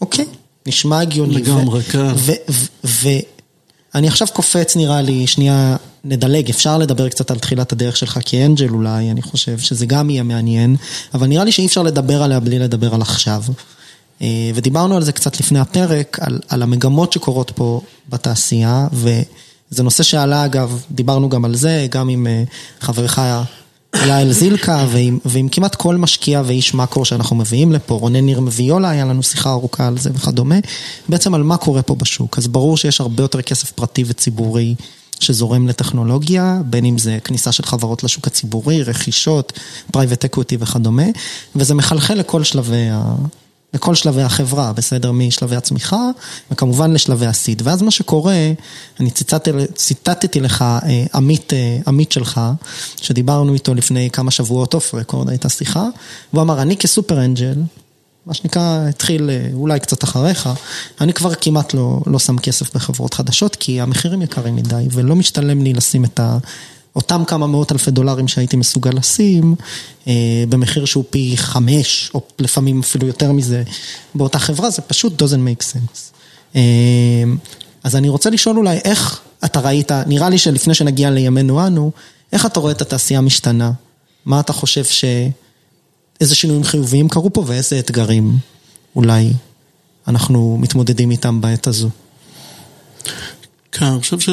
אוקיי, 0.00 0.24
נשמע 0.66 1.00
הגיוני. 1.00 1.34
לגמרי, 1.34 1.82
כן. 1.82 2.12
ואני 3.94 4.08
עכשיו 4.08 4.28
קופץ, 4.32 4.76
נראה 4.76 5.02
לי, 5.02 5.26
שנייה, 5.26 5.76
נדלג, 6.04 6.50
אפשר 6.50 6.78
לדבר 6.78 7.08
קצת 7.08 7.30
על 7.30 7.38
תחילת 7.38 7.72
הדרך 7.72 7.96
שלך 7.96 8.18
כאנג'ל 8.24 8.68
אולי, 8.68 9.10
אני 9.10 9.22
חושב 9.22 9.58
שזה 9.58 9.86
גם 9.86 10.10
יהיה 10.10 10.22
מעניין, 10.22 10.76
אבל 11.14 11.26
נראה 11.26 11.44
לי 11.44 11.52
שאי 11.52 11.66
אפשר 11.66 11.82
לדבר 11.82 12.22
עליה 12.22 12.40
בלי 12.40 12.58
לדבר 12.58 12.94
על 12.94 13.02
עכשיו. 13.02 13.42
אה, 14.22 14.50
ודיברנו 14.54 14.96
על 14.96 15.02
זה 15.04 15.12
קצת 15.12 15.40
לפני 15.40 15.58
הפרק, 15.58 16.18
על, 16.20 16.40
על 16.48 16.62
המגמות 16.62 17.12
שקורות 17.12 17.52
פה 17.54 17.80
בתעשייה, 18.08 18.86
וזה 18.92 19.82
נושא 19.82 20.02
שעלה 20.02 20.44
אגב, 20.44 20.82
דיברנו 20.90 21.28
גם 21.28 21.44
על 21.44 21.54
זה, 21.54 21.86
גם 21.90 22.08
עם 22.08 22.26
אה, 22.26 22.42
חברך 22.80 23.18
יעל 23.94 24.32
זילקה, 24.32 24.86
ועם, 24.92 25.18
ועם 25.24 25.48
כמעט 25.48 25.74
כל 25.74 25.96
משקיע 25.96 26.42
ואיש 26.46 26.74
מאקרו 26.74 27.04
שאנחנו 27.04 27.36
מביאים 27.36 27.72
לפה, 27.72 27.94
רונן 27.94 28.16
ניר 28.26 28.40
מביולה, 28.40 28.90
היה 28.90 29.04
לנו 29.04 29.22
שיחה 29.22 29.50
ארוכה 29.50 29.86
על 29.86 29.98
זה 29.98 30.10
וכדומה, 30.14 30.56
בעצם 31.08 31.34
על 31.34 31.42
מה 31.42 31.56
קורה 31.56 31.82
פה 31.82 31.94
בשוק. 31.94 32.38
אז 32.38 32.48
ברור 32.48 32.76
שיש 32.76 33.00
הרבה 33.00 33.22
יותר 33.22 33.42
כסף 33.42 33.70
פרטי 33.70 34.04
וציבורי 34.06 34.74
שזורם 35.20 35.68
לטכנולוגיה, 35.68 36.60
בין 36.64 36.84
אם 36.84 36.98
זה 36.98 37.18
כניסה 37.24 37.52
של 37.52 37.62
חברות 37.62 38.04
לשוק 38.04 38.26
הציבורי, 38.26 38.82
רכישות, 38.82 39.52
private 39.92 40.24
equity 40.24 40.56
וכדומה, 40.60 41.06
וזה 41.56 41.74
מחלחל 41.74 42.14
לכל 42.14 42.44
שלבי 42.44 42.88
ה... 42.92 43.14
לכל 43.74 43.94
שלבי 43.94 44.22
החברה, 44.22 44.72
בסדר? 44.72 45.12
משלבי 45.12 45.56
הצמיחה, 45.56 46.10
וכמובן 46.50 46.92
לשלבי 46.92 47.26
ה 47.26 47.32
seed. 47.32 47.62
ואז 47.64 47.82
מה 47.82 47.90
שקורה, 47.90 48.52
אני 49.00 49.10
ציטטתי, 49.10 49.50
ציטטתי 49.74 50.40
לך 50.40 50.62
אה, 50.62 51.04
עמית, 51.14 51.52
אה, 51.52 51.78
עמית 51.86 52.12
שלך, 52.12 52.40
שדיברנו 52.96 53.54
איתו 53.54 53.74
לפני 53.74 54.10
כמה 54.10 54.30
שבועות 54.30 54.74
off 54.74 54.94
record, 54.94 55.28
הייתה 55.28 55.48
שיחה, 55.48 55.86
והוא 56.32 56.42
אמר, 56.42 56.62
אני 56.62 56.76
כסופר 56.76 57.24
אנג'ל, 57.24 57.62
מה 58.26 58.34
שנקרא, 58.34 58.88
התחיל 58.88 59.30
אה, 59.30 59.48
אולי 59.52 59.80
קצת 59.80 60.04
אחריך, 60.04 60.48
אני 61.00 61.12
כבר 61.12 61.34
כמעט 61.34 61.74
לא, 61.74 62.00
לא 62.06 62.18
שם 62.18 62.38
כסף 62.38 62.76
בחברות 62.76 63.14
חדשות, 63.14 63.56
כי 63.56 63.80
המחירים 63.80 64.22
יקרים 64.22 64.56
מדי, 64.56 64.86
ולא 64.92 65.16
משתלם 65.16 65.62
לי 65.62 65.72
לשים 65.72 66.04
את 66.04 66.20
ה... 66.20 66.38
אותם 66.98 67.24
כמה 67.26 67.46
מאות 67.46 67.72
אלפי 67.72 67.90
דולרים 67.90 68.28
שהייתי 68.28 68.56
מסוגל 68.56 68.90
לשים, 68.90 69.54
אה, 70.06 70.44
במחיר 70.48 70.84
שהוא 70.84 71.04
פי 71.10 71.32
חמש, 71.36 72.10
או 72.14 72.20
לפעמים 72.38 72.80
אפילו 72.80 73.06
יותר 73.06 73.32
מזה, 73.32 73.62
באותה 74.14 74.38
חברה, 74.38 74.70
זה 74.70 74.82
פשוט 74.82 75.22
doesn't 75.22 75.24
make 75.24 75.62
sense. 75.62 75.98
אה, 76.56 76.60
אז 77.84 77.96
אני 77.96 78.08
רוצה 78.08 78.30
לשאול 78.30 78.56
אולי 78.56 78.78
איך 78.84 79.20
אתה 79.44 79.60
ראית, 79.60 79.92
נראה 79.92 80.28
לי 80.28 80.38
שלפני 80.38 80.74
שנגיע 80.74 81.10
לימינו 81.10 81.66
אנו, 81.66 81.90
איך 82.32 82.46
אתה 82.46 82.60
רואה 82.60 82.72
את 82.72 82.82
התעשייה 82.82 83.20
משתנה? 83.20 83.72
מה 84.24 84.40
אתה 84.40 84.52
חושב 84.52 84.84
ש... 84.84 85.04
איזה 86.20 86.34
שינויים 86.34 86.64
חיוביים 86.64 87.08
קרו 87.08 87.32
פה 87.32 87.44
ואיזה 87.46 87.78
אתגרים 87.78 88.38
אולי 88.96 89.32
אנחנו 90.08 90.58
מתמודדים 90.60 91.10
איתם 91.10 91.40
בעת 91.40 91.66
הזו? 91.66 91.88
כן, 93.72 93.86
אני 93.86 94.00
חושב 94.00 94.20
ש... 94.20 94.28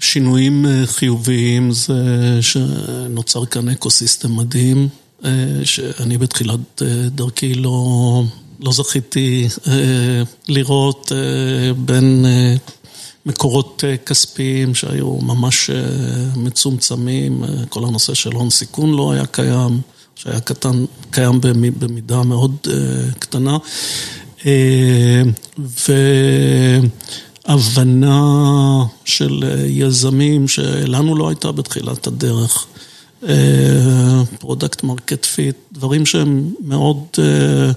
שינויים 0.00 0.66
אה, 0.66 0.86
חיוביים 0.86 1.72
זה 1.72 2.38
שנוצר 2.40 3.46
כאן 3.46 3.68
אקו 3.68 3.90
סיסטם 3.90 4.36
מדהים, 4.36 4.88
אה, 5.24 5.30
שאני 5.64 6.18
בתחילת 6.18 6.82
אה, 6.82 7.08
דרכי 7.08 7.54
לא, 7.54 8.22
לא 8.60 8.72
זכיתי 8.72 9.48
לראות 10.48 11.12
בין 11.76 12.26
מקורות 13.26 13.84
כספיים 14.06 14.74
שהיו 14.74 15.18
ממש 15.22 15.70
מצומצמים, 16.36 17.44
כל 17.68 17.84
הנושא 17.84 18.14
של 18.14 18.32
הון 18.32 18.50
סיכון 18.50 18.90
לא 18.90 19.12
היה 19.12 19.26
קיים, 19.26 19.80
שהיה 20.14 20.40
קטן, 20.40 20.84
קיים 21.10 21.40
במידה 21.78 22.22
מאוד 22.22 22.56
קטנה. 23.18 23.56
ו... 25.58 25.92
הבנה 27.48 28.84
של 29.04 29.44
אה, 29.44 29.66
יזמים 29.66 30.48
שלנו 30.48 31.16
לא 31.16 31.28
הייתה 31.28 31.52
בתחילת 31.52 32.06
הדרך. 32.06 32.66
product 34.38 34.82
market 34.82 35.24
fit, 35.24 35.56
דברים 35.72 36.06
שהם 36.06 36.54
מאוד, 36.60 36.98
אה, 37.18 37.72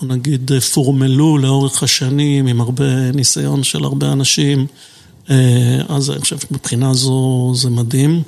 בוא 0.00 0.08
נגיד, 0.08 0.50
פורמלו 0.74 1.38
לאורך 1.38 1.82
השנים 1.82 2.46
עם 2.46 2.60
הרבה 2.60 3.10
ניסיון 3.10 3.62
של 3.62 3.84
הרבה 3.84 4.12
אנשים, 4.12 4.66
אה, 5.30 5.80
אז 5.88 6.10
אני 6.10 6.20
חושב 6.20 6.38
שמבחינה 6.38 6.94
זו 6.94 7.52
זה 7.54 7.70
מדהים. 7.70 8.22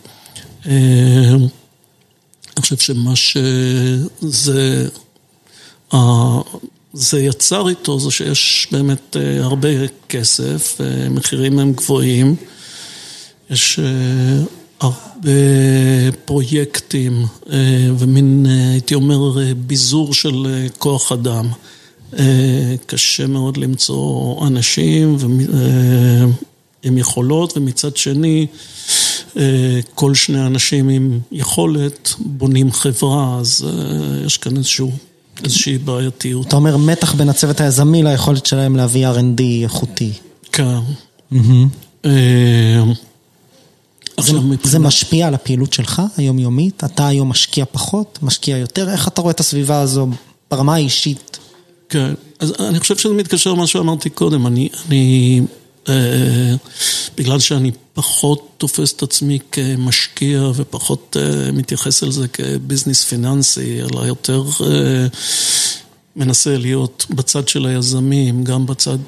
אני 0.67 1.49
חושב 2.61 2.77
שמה 2.77 3.17
שזה... 3.17 4.89
זה 6.95 7.21
יצר 7.21 7.69
איתו 7.69 8.01
זה 8.01 8.11
שיש 8.11 8.69
באמת 8.73 9.17
אה, 9.17 9.45
הרבה 9.45 9.69
כסף, 10.09 10.81
אה, 10.81 11.09
מחירים 11.09 11.59
הם 11.59 11.73
גבוהים, 11.73 12.37
יש 13.51 13.79
אה, 13.79 14.45
הרבה 14.81 15.31
פרויקטים 16.25 17.27
ומין, 17.99 18.47
הייתי 18.73 18.95
אומר, 18.95 19.39
ביזור 19.57 20.15
של 20.15 20.67
כוח 20.79 21.13
אדם. 21.13 21.49
קשה 22.87 23.27
מאוד 23.27 23.57
למצוא 23.57 24.47
אנשים 24.47 25.17
עם 26.83 26.99
יכולות, 26.99 27.57
ומצד 27.57 27.97
שני, 27.97 28.47
כל 29.95 30.15
שני 30.15 30.47
אנשים 30.47 30.89
עם 30.89 31.21
יכולת 31.33 32.15
בונים 32.19 32.73
חברה, 32.73 33.39
אז 33.41 33.67
יש 34.27 34.37
כאן 34.39 34.57
איזשהו 34.57 34.93
איזושהי 35.45 35.79
בעייתיות. 35.79 36.47
אתה 36.47 36.57
אומר 36.57 36.77
מתח 36.77 37.15
בין 37.15 37.29
הצוות 37.29 37.61
היזמי 37.61 38.03
ליכולת 38.03 38.47
שלהם 38.47 38.77
להביא 38.77 39.09
R&D 39.09 39.43
איכותי. 39.63 40.13
כן. 40.53 40.79
אה, 42.05 42.83
זה 44.63 44.79
משפיע 44.79 45.27
על 45.27 45.35
הפעילות 45.35 45.73
שלך 45.73 46.03
היומיומית? 46.17 46.85
אתה 46.85 47.07
היום 47.07 47.29
משקיע 47.29 47.65
פחות, 47.73 48.19
משקיע 48.23 48.57
יותר? 48.57 48.91
איך 48.91 49.09
אתה 49.09 49.21
רואה 49.21 49.33
את 49.33 49.41
הסביבה 49.41 49.81
הזו 49.81 50.09
ברמה 50.51 50.75
האישית? 50.75 51.39
כן, 51.89 52.15
אז 52.39 52.55
אני 52.61 52.81
חושב 52.81 52.97
שזה 52.97 53.15
מתקשר 53.15 53.53
למה 53.53 53.67
שאמרתי 53.67 54.11
קודם. 54.11 54.47
אני, 54.47 54.69
אני 54.89 55.41
בגלל 57.17 57.41
שאני 57.41 57.71
פחות 57.95 58.49
תופס 58.59 58.93
את 58.93 59.03
עצמי 59.03 59.39
כמשקיע 59.53 60.51
ופחות 60.55 61.17
אה, 61.21 61.53
מתייחס 61.53 62.03
אל 62.03 62.11
זה 62.11 62.29
כביזנס 62.29 63.05
פיננסי, 63.05 63.81
אלא 63.83 64.01
יותר 64.01 64.45
אה, 64.61 65.07
מנסה 66.17 66.59
להיות 66.59 67.07
בצד 67.11 67.49
של 67.49 67.67
היזמים, 67.67 68.45
גם 68.45 68.67
בצד, 68.67 68.99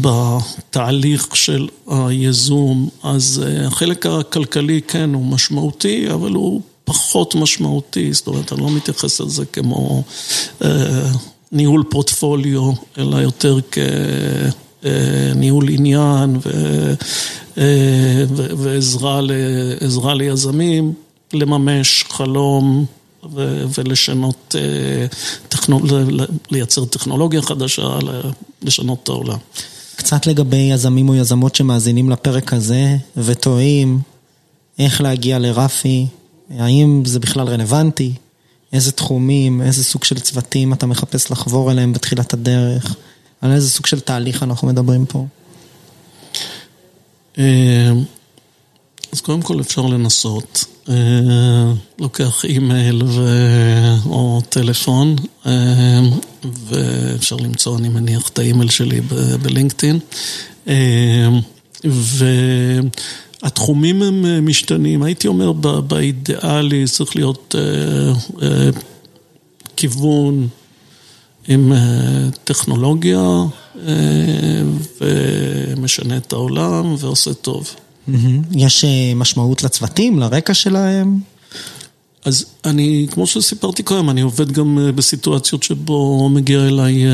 בתהליך 0.00 1.36
של 1.36 1.68
היזום, 1.86 2.88
אז 3.02 3.44
החלק 3.66 4.06
הכלכלי 4.06 4.80
כן 4.88 5.14
הוא 5.14 5.26
משמעותי, 5.26 6.10
אבל 6.10 6.32
הוא 6.32 6.60
פחות 6.84 7.34
משמעותי, 7.34 8.12
זאת 8.12 8.26
אומרת, 8.26 8.52
אני 8.52 8.60
לא 8.60 8.70
מתייחס 8.70 9.20
לזה 9.20 9.44
כמו 9.46 10.02
ניהול 11.52 11.82
פורטפוליו, 11.90 12.72
אלא 12.98 13.16
יותר 13.16 13.58
כ... 13.70 13.78
ניהול 15.34 15.68
עניין 15.68 16.36
אה, 17.58 18.24
ועזרה 18.56 20.14
ליזמים 20.14 20.92
לממש 21.32 22.04
חלום 22.08 22.86
ולשנות, 23.74 24.54
אה, 24.58 25.06
לייצר 26.50 26.84
טכנולוגיה 26.84 27.42
חדשה, 27.42 27.98
לשנות 28.62 28.98
את 29.02 29.08
העולם. 29.08 29.38
קצת 29.96 30.26
לגבי 30.26 30.56
יזמים 30.56 31.08
או 31.08 31.14
יזמות 31.14 31.54
שמאזינים 31.54 32.10
לפרק 32.10 32.52
הזה 32.52 32.96
ותוהים 33.16 34.00
איך 34.78 35.00
להגיע 35.00 35.38
לרפי, 35.38 36.06
האם 36.58 37.02
זה 37.06 37.20
בכלל 37.20 37.48
רלוונטי, 37.48 38.12
איזה 38.72 38.92
תחומים, 38.92 39.62
איזה 39.62 39.84
סוג 39.84 40.04
של 40.04 40.20
צוותים 40.20 40.72
אתה 40.72 40.86
מחפש 40.86 41.30
לחבור 41.30 41.70
אליהם 41.70 41.92
בתחילת 41.92 42.34
הדרך. 42.34 42.96
על 43.42 43.52
איזה 43.52 43.70
סוג 43.70 43.86
של 43.86 44.00
תהליך 44.00 44.42
אנחנו 44.42 44.68
מדברים 44.68 45.06
פה? 45.06 45.26
אה, 47.38 47.92
אז 49.12 49.20
קודם 49.20 49.42
כל 49.42 49.60
אפשר 49.60 49.82
לנסות. 49.82 50.64
אה, 50.88 51.72
לוקח 51.98 52.44
אימייל 52.44 53.02
או 54.06 54.40
טלפון, 54.48 55.16
אה, 55.46 56.00
ואפשר 56.66 57.36
למצוא, 57.36 57.78
אני 57.78 57.88
מניח, 57.88 58.28
את 58.28 58.38
האימייל 58.38 58.70
שלי 58.70 59.00
בלינקדאין. 59.42 59.98
והתחומים 63.42 64.02
הם 64.02 64.46
משתנים. 64.46 65.02
הייתי 65.02 65.28
אומר, 65.28 65.52
באידיאלי 65.80 66.84
צריך 66.86 67.16
להיות 67.16 67.54
כיוון 69.76 70.48
עם 71.48 71.72
טכנולוגיה 72.44 73.44
ומשנה 75.00 76.16
את 76.16 76.32
העולם 76.32 76.94
ועושה 76.98 77.34
טוב. 77.34 77.74
יש 78.50 78.84
משמעות 79.16 79.62
לצוותים, 79.62 80.18
לרקע 80.18 80.54
שלהם? 80.54 81.18
אז 82.24 82.44
אני, 82.64 83.06
כמו 83.10 83.26
שסיפרתי 83.26 83.82
קודם, 83.82 84.10
אני 84.10 84.20
עובד 84.20 84.52
גם 84.52 84.78
בסיטואציות 84.94 85.62
שבו 85.62 86.28
מגיע 86.28 86.66
אליי 86.66 87.04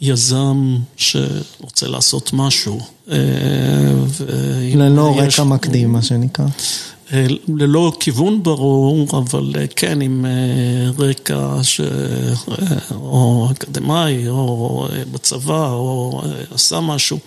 יזם 0.00 0.76
שרוצה 0.96 1.88
לעשות 1.88 2.30
משהו. 2.32 2.80
ללא 4.74 5.18
רקע 5.20 5.44
מקדים, 5.44 5.92
מה 5.92 6.02
שנקרא. 6.02 6.46
ללא 7.48 7.92
כיוון 8.00 8.42
ברור, 8.42 9.18
אבל 9.18 9.54
כן 9.76 10.00
עם 10.00 10.26
רקע 10.98 11.58
ש... 11.62 11.80
או 12.90 13.48
אקדמאי, 13.52 14.28
או 14.28 14.88
בצבא, 15.12 15.70
או 15.70 16.22
עשה 16.50 16.80
משהו. 16.80 17.18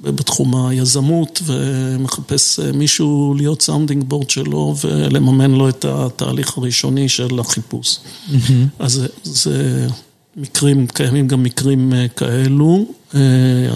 בתחום 0.00 0.66
היזמות 0.66 1.42
ומחפש 1.46 2.60
מישהו 2.60 3.34
להיות 3.36 3.62
sounding 3.62 4.04
board 4.04 4.30
שלו 4.30 4.74
ולממן 4.84 5.50
לו 5.50 5.68
את 5.68 5.84
התהליך 5.84 6.58
הראשוני 6.58 7.08
של 7.08 7.38
החיפוש. 7.40 7.98
אז 8.78 9.02
זה 9.22 9.86
מקרים, 10.36 10.86
קיימים 10.86 11.28
גם 11.28 11.42
מקרים 11.42 11.92
כאלו, 12.16 12.84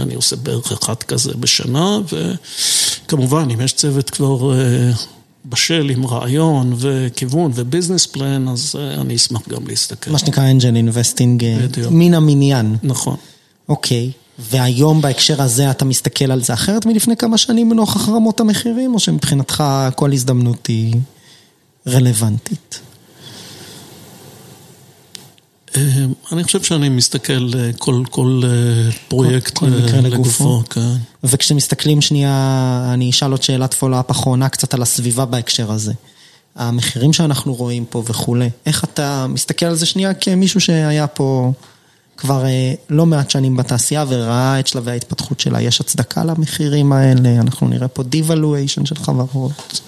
אני 0.03 0.15
עושה 0.15 0.37
בערך 0.37 0.73
אחד 0.73 0.95
כזה 0.95 1.33
בשנה 1.41 1.99
וכמובן 3.05 3.51
אם 3.51 3.61
יש 3.61 3.73
צוות 3.73 4.11
כבר 4.11 4.53
בשל 5.47 5.91
עם 5.91 6.07
רעיון 6.07 6.75
וכיוון 6.79 7.51
ו 7.55 7.61
business 7.61 8.07
plan 8.07 8.49
אז 8.49 8.75
אני 8.77 9.17
אשמח 9.17 9.49
גם 9.49 9.67
להסתכל. 9.67 10.11
מה 10.11 10.19
שנקרא 10.19 10.51
angel 10.51 10.77
investing 10.77 11.45
מן 11.91 12.15
המניין. 12.15 12.77
נכון. 12.83 13.17
אוקיי. 13.69 14.11
והיום 14.39 15.01
בהקשר 15.01 15.43
הזה 15.43 15.71
אתה 15.71 15.85
מסתכל 15.85 16.33
על 16.33 16.43
זה 16.43 16.55
אחרת 16.55 16.87
מלפני 16.87 17.17
כמה 17.17 17.39
שנים 17.39 17.73
נוכח 17.73 18.09
רמות 18.09 18.41
המחירים, 18.41 18.95
או 18.95 18.99
שמבחינתך 18.99 19.65
כל 19.95 20.13
הזדמנות 20.13 20.67
היא 20.67 20.95
רלוונטית? 21.87 22.81
אני 26.33 26.45
חושב 26.45 26.63
שאני 26.63 26.89
מסתכל 26.89 27.51
כל, 27.79 28.03
כל 28.11 28.43
פרויקט 29.09 29.55
כל, 29.55 29.67
כל 29.67 29.77
מקרה 29.77 30.01
לגופו. 30.01 30.63
כן. 30.71 30.97
וכשמסתכלים 31.25 32.01
שנייה, 32.01 32.91
אני 32.95 33.11
אשאל 33.11 33.31
עוד 33.31 33.43
שאלת 33.43 33.75
follow-up 33.75 34.11
אחרונה 34.11 34.49
קצת 34.49 34.75
על 34.75 34.83
הסביבה 34.83 35.25
בהקשר 35.25 35.73
הזה. 35.73 35.93
המחירים 36.57 37.13
שאנחנו 37.13 37.55
רואים 37.55 37.85
פה 37.85 38.03
וכולי, 38.07 38.51
איך 38.67 38.85
אתה 38.85 39.27
מסתכל 39.29 39.67
על 39.67 39.75
זה 39.75 39.87
שנייה 39.87 40.15
כמישהו 40.15 40.61
שהיה 40.61 41.07
פה... 41.07 41.53
כבר 42.19 42.45
לא 42.91 43.07
מעט 43.07 43.31
שנים 43.31 43.57
בתעשייה 43.57 44.05
וראה 44.09 44.61
את 44.61 44.67
שלבי 44.67 44.91
ההתפתחות 44.91 45.41
שלה. 45.41 45.63
יש 45.63 45.81
הצדקה 45.81 46.25
למחירים 46.25 46.93
האלה, 46.93 47.41
אנחנו 47.41 47.69
נראה 47.69 47.89
פה 47.89 48.03
devaluation 48.03 48.87
של 48.87 48.95
חברות. 48.95 49.81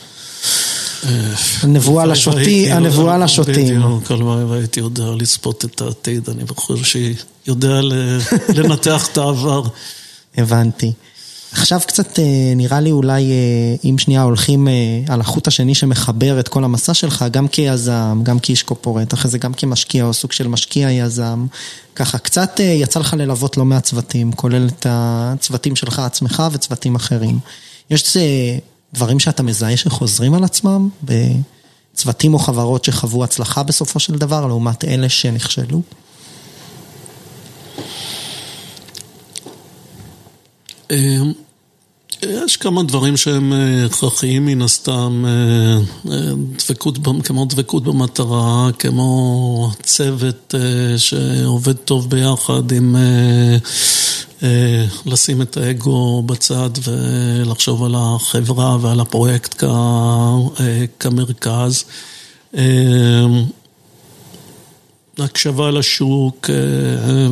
הנבואה 1.62 2.06
לשוטים, 2.06 2.72
הנבואה 2.72 3.18
לשוטים. 3.18 3.80
בדיוק, 3.80 4.10
הלוואי 4.10 4.44
והייתי 4.44 4.80
יודע 4.80 5.04
לצפות 5.04 5.64
את 5.64 5.80
העתיד, 5.80 6.28
אני 6.28 6.44
בחור 6.44 6.76
שיודע 6.84 7.80
לנתח 8.56 9.08
את 9.12 9.18
העבר. 9.18 9.62
הבנתי. 10.36 10.92
עכשיו 11.52 11.80
קצת 11.86 12.18
נראה 12.56 12.80
לי 12.80 12.90
אולי 12.90 13.32
אם 13.84 13.98
שנייה 13.98 14.22
הולכים 14.22 14.68
על 15.08 15.20
החוט 15.20 15.48
השני 15.48 15.74
שמחבר 15.74 16.40
את 16.40 16.48
כל 16.48 16.64
המסע 16.64 16.94
שלך, 16.94 17.24
גם 17.30 17.48
כיזם, 17.48 18.20
גם 18.22 18.38
כאיש 18.38 18.62
קופורט, 18.62 19.14
אחרי 19.14 19.30
זה 19.30 19.38
גם 19.38 19.54
כמשקיע 19.54 20.04
או 20.04 20.14
סוג 20.14 20.32
של 20.32 20.48
משקיע 20.48 20.90
יזם, 20.90 21.46
ככה 21.94 22.18
קצת 22.18 22.60
יצא 22.62 23.00
לך 23.00 23.14
ללוות 23.18 23.56
לא 23.56 23.64
מעט 23.64 23.84
צוותים, 23.84 24.32
כולל 24.32 24.68
את 24.68 24.86
הצוותים 24.88 25.76
שלך 25.76 25.98
עצמך 25.98 26.42
וצוותים 26.52 26.94
אחרים. 26.94 27.38
יש 27.90 28.16
דברים 28.94 29.20
שאתה 29.20 29.42
מזהה 29.42 29.76
שחוזרים 29.76 30.34
על 30.34 30.44
עצמם 30.44 30.88
בצוותים 31.02 32.34
או 32.34 32.38
חברות 32.38 32.84
שחוו 32.84 33.24
הצלחה 33.24 33.62
בסופו 33.62 34.00
של 34.00 34.14
דבר, 34.14 34.46
לעומת 34.46 34.84
אלה 34.84 35.08
שנכשלו? 35.08 35.82
יש 42.22 42.56
כמה 42.56 42.82
דברים 42.82 43.16
שהם 43.16 43.52
הכרחיים 43.86 44.46
מן 44.46 44.62
הסתם, 44.62 45.24
דבקות, 46.68 46.98
כמו 47.24 47.44
דבקות 47.44 47.84
במטרה, 47.84 48.70
כמו 48.78 49.70
צוות 49.82 50.54
שעובד 50.96 51.76
טוב 51.76 52.10
ביחד 52.10 52.72
עם 52.72 52.96
לשים 55.06 55.42
את 55.42 55.56
האגו 55.56 56.22
בצד 56.22 56.70
ולחשוב 56.84 57.84
על 57.84 57.94
החברה 57.96 58.76
ועל 58.80 59.00
הפרויקט 59.00 59.64
כמרכז. 60.98 61.84
הקשבה 65.18 65.70
לשוק 65.70 66.50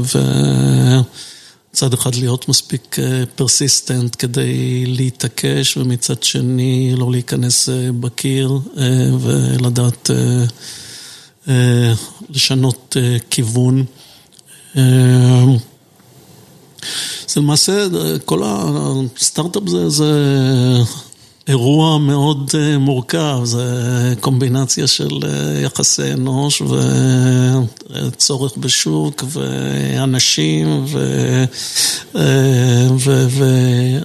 ו... 0.02 0.18
מצד 1.72 1.94
אחד 1.94 2.14
להיות 2.14 2.48
מספיק 2.48 2.96
פרסיסטנט 3.36 4.16
כדי 4.18 4.84
להתעקש 4.86 5.76
ומצד 5.76 6.22
שני 6.22 6.94
לא 6.96 7.10
להיכנס 7.10 7.68
בקיר 8.00 8.58
ולדעת 9.20 10.10
לשנות 12.30 12.96
כיוון. 13.30 13.84
זה 17.28 17.40
למעשה, 17.40 17.86
כל 18.24 18.42
הסטארט-אפ 18.44 19.62
זה, 19.66 19.88
זה 19.88 20.12
אירוע 21.48 21.98
מאוד 21.98 22.50
מורכב, 22.78 23.40
זה 23.44 23.64
קומבינציה 24.20 24.86
של 24.86 25.18
יחסי 25.64 26.12
אנוש 26.12 26.62
וצורך 27.90 28.56
בשוק 28.56 29.24
ואנשים 29.28 30.84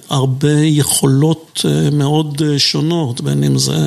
והרבה 0.10 0.60
יכולות 0.64 1.66
מאוד 1.92 2.42
שונות, 2.58 3.22
בין 3.22 3.44
אם 3.44 3.58
זה 3.58 3.78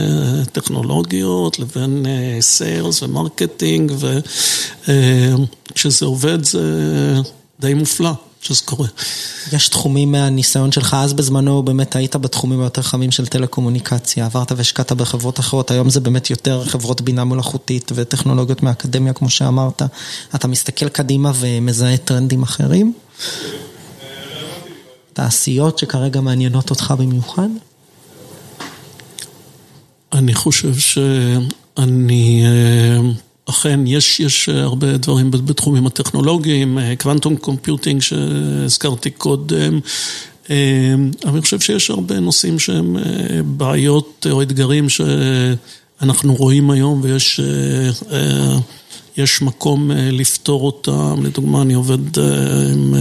טכנולוגיות 0.53 1.59
לבין 1.59 2.07
sales 2.41 3.03
ו 3.03 3.12
marketing 3.12 3.93
וכשזה 4.89 6.07
עובד 6.07 6.45
זה 6.45 6.63
די 7.61 7.75
מופלא. 7.75 8.13
שזה 8.43 8.63
קורה. 8.65 8.89
יש 9.53 9.69
תחומים 9.69 10.13
מהניסיון 10.13 10.73
שלך, 10.73 10.97
אז 11.01 11.13
בזמנו 11.13 11.63
באמת 11.63 11.97
היית 11.97 12.17
בתחומים 12.17 12.61
היותר 12.61 12.83
חמים 12.83 13.11
של 13.11 13.27
טלקומוניקציה, 13.27 14.27
עברת 14.27 14.53
והשקעת 14.53 14.93
בחברות 14.93 15.41
אחרות, 15.41 15.71
היום 15.71 15.91
זה 15.91 16.01
באמת 16.01 16.31
יותר 16.31 16.65
חברות 16.65 17.01
בינה 17.01 17.25
מלאכותית 17.25 17.93
וטכנולוגיות 17.95 18.63
מהאקדמיה, 18.63 19.13
כמו 19.13 19.31
שאמרת. 19.31 19.83
אתה 20.35 20.49
מסתכל 20.49 20.89
קדימה 20.89 21.33
ומזהה 21.35 21.97
טרנדים 21.97 22.43
אחרים? 22.43 22.93
תעשיות 25.13 25.79
שכרגע 25.79 26.21
מעניינות 26.21 26.71
אותך 26.71 26.95
במיוחד? 26.99 27.49
אני 30.13 30.35
חושב 30.35 30.75
שאני... 30.79 32.45
אכן, 33.47 33.81
יש, 33.87 34.21
יש 34.21 34.49
הרבה 34.49 34.97
דברים 34.97 35.31
בתחומים 35.31 35.87
הטכנולוגיים, 35.87 36.79
קוונטום 36.99 37.37
קומפיוטינג 37.37 38.01
שהזכרתי 38.03 39.11
קודם, 39.11 39.81
אבל 40.49 41.33
אני 41.33 41.41
חושב 41.41 41.61
שיש 41.61 41.91
הרבה 41.91 42.21
נושאים 42.21 42.59
שהם 42.59 42.97
בעיות 43.45 44.27
או 44.31 44.43
אתגרים 44.43 44.87
שאנחנו 44.89 46.35
רואים 46.35 46.71
היום 46.71 47.01
ויש 47.03 47.41
יש 49.17 49.43
מקום 49.43 49.91
לפתור 49.95 50.67
אותם, 50.67 51.23
לדוגמה 51.25 51.63
אני 51.63 51.75
עובד 51.75 52.19
עם 52.73 52.95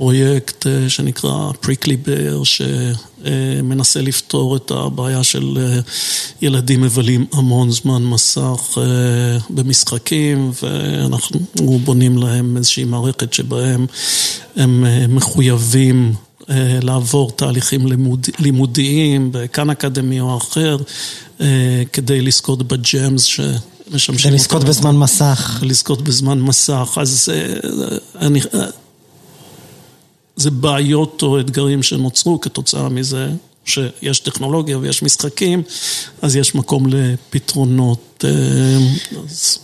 פרויקט 0.00 0.66
שנקרא 0.88 1.52
פריקלי 1.60 1.96
בר, 1.96 2.42
שמנסה 2.44 4.00
לפתור 4.00 4.56
את 4.56 4.70
הבעיה 4.70 5.24
של 5.24 5.58
ילדים 6.42 6.80
מבלים 6.80 7.26
המון 7.32 7.70
זמן 7.70 8.02
מסך 8.02 8.78
במשחקים, 9.50 10.52
ואנחנו 10.62 11.40
בונים 11.84 12.18
להם 12.18 12.56
איזושהי 12.56 12.84
מערכת 12.84 13.32
שבהם 13.32 13.86
הם 14.56 14.84
מחויבים 15.08 16.14
לעבור 16.82 17.30
תהליכים 17.30 17.86
לימודיים, 18.38 19.28
בכאן 19.32 19.70
אקדמי 19.70 20.20
או 20.20 20.36
אחר, 20.36 20.76
כדי 21.92 22.20
לזכות 22.20 22.62
בג'אמס 22.62 23.24
ש... 23.24 23.40
משמשים 23.90 24.32
אותם. 24.32 24.34
לזכות 24.34 24.64
בזמן 24.64 24.96
מסך. 24.96 25.58
לזכות 25.62 26.02
בזמן 26.02 26.40
מסך, 26.40 26.98
אז 27.00 27.28
אני... 28.20 28.40
זה 30.40 30.50
בעיות 30.50 31.22
או 31.22 31.40
אתגרים 31.40 31.82
שנוצרו 31.82 32.40
כתוצאה 32.40 32.88
מזה 32.88 33.28
שיש 33.64 34.20
טכנולוגיה 34.20 34.78
ויש 34.78 35.02
משחקים, 35.02 35.62
אז 36.22 36.36
יש 36.36 36.54
מקום 36.54 36.86
לפתרונות. 36.86 38.24
אז... 39.24 39.58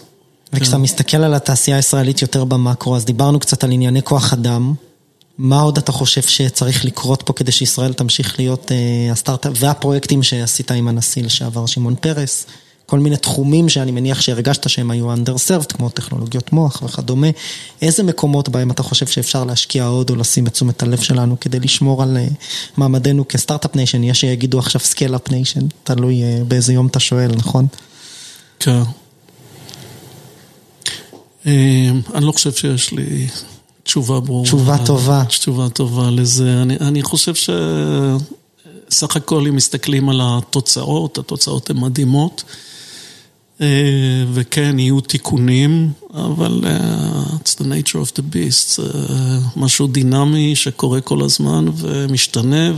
וכשאתה 0.53 0.79
מסתכל 0.79 1.17
על 1.17 1.35
התעשייה 1.35 1.77
הישראלית 1.77 2.23
יותר 2.23 2.45
במקרו, 2.45 2.97
אז 2.97 3.05
דיברנו 3.05 3.41
קצת 3.41 3.65
על 3.65 3.73
ענייני 3.73 4.03
כוח 4.03 4.33
אדם. 4.33 4.75
מה 5.39 5.61
עוד 5.61 5.79
אתה 5.79 5.93
חושב 5.93 6.23
שצריך 6.23 6.85
לקרות 6.85 7.23
פה 7.27 7.33
כדי 7.33 7.53
שישראל 7.53 7.93
תמשיך 7.93 8.39
להיות 8.39 8.71
uh, 8.71 9.13
הסטארט-אפ 9.13 9.53
והפרויקטים 9.57 10.23
שעשית 10.23 10.71
עם 10.71 10.89
הנשיא 10.89 11.25
לשעבר 11.25 11.67
שמעון 11.67 11.95
פרס? 12.01 12.47
כל 12.87 12.99
מיני 12.99 13.17
תחומים 13.17 13.69
שאני 13.69 13.91
מניח 13.91 14.21
שהרגשת 14.21 14.69
שהם 14.69 14.91
היו 14.91 15.15
underserved, 15.15 15.77
כמו 15.77 15.89
טכנולוגיות 15.89 16.53
מוח 16.53 16.83
וכדומה. 16.83 17.27
איזה 17.83 18.03
מקומות 18.03 18.49
בהם 18.49 18.71
אתה 18.71 18.83
חושב 18.83 19.07
שאפשר 19.07 19.45
להשקיע 19.45 19.87
עוד 19.87 20.11
או 20.11 20.17
לשים 20.17 20.47
את 20.47 20.53
תשומת 20.53 20.83
הלב 20.83 21.01
שלנו 21.01 21.41
כדי 21.41 21.61
לשמור 21.61 22.03
על 22.03 22.17
uh, 22.17 22.35
מעמדנו 22.77 23.29
כ 23.29 23.38
start-up 23.38 23.77
nation? 23.77 24.05
יש 24.05 24.21
שיגידו 24.21 24.59
עכשיו 24.59 24.81
scale-up 24.81 25.31
nation, 25.31 25.61
תלוי 25.85 26.23
uh, 26.23 26.45
באיזה 26.45 26.73
יום 26.73 26.87
אתה 26.87 27.01
שואל, 27.01 27.31
נכון? 27.37 27.67
כן. 28.59 28.83
אני 32.15 32.25
לא 32.25 32.33
חושב 32.33 32.53
שיש 32.53 32.93
לי 32.93 33.27
תשובה 33.83 34.21
ברורה. 34.21 34.45
תשובה 34.45 34.77
טובה. 34.87 35.25
תשובה 35.29 35.69
טובה 35.69 36.11
לזה. 36.11 36.63
אני, 36.63 36.77
אני 36.81 37.03
חושב 37.03 37.35
שסך 37.35 39.17
הכל 39.17 39.47
אם 39.47 39.57
מסתכלים 39.57 40.09
על 40.09 40.21
התוצאות, 40.25 41.19
התוצאות 41.19 41.71
הן 41.71 41.77
מדהימות. 41.77 42.45
וכן, 44.33 44.79
יהיו 44.79 45.01
תיקונים, 45.01 45.93
אבל 46.15 46.61
uh, 46.63 46.67
it's 47.33 47.61
the 47.61 47.65
nature 47.65 47.97
of 47.97 48.19
the 48.19 48.23
beast, 48.33 48.83
זה 48.83 49.39
משהו 49.57 49.87
דינמי 49.87 50.57
שקורה 50.57 51.01
כל 51.01 51.23
הזמן 51.23 51.67
ומשתנה 51.77 52.73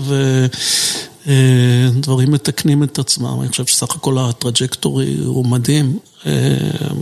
ודברים 1.26 2.30
מתקנים 2.30 2.82
את 2.82 2.98
עצמם. 2.98 3.40
אני 3.40 3.48
חושב 3.48 3.66
שסך 3.66 3.96
הכל 3.96 4.18
הטראג'קטורי 4.18 5.16
הוא 5.24 5.46
מדהים, 5.46 5.98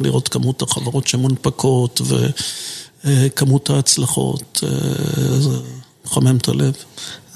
לראות 0.03 0.29
כמות 0.29 0.63
החברות 0.63 1.07
שמונפקות 1.07 2.01
ו... 2.05 2.27
כמות 3.37 3.71
ההצלחות, 3.71 4.65
זה 5.39 5.59
מחמם 6.05 6.37
את 6.37 6.49
הלב. 6.49 6.75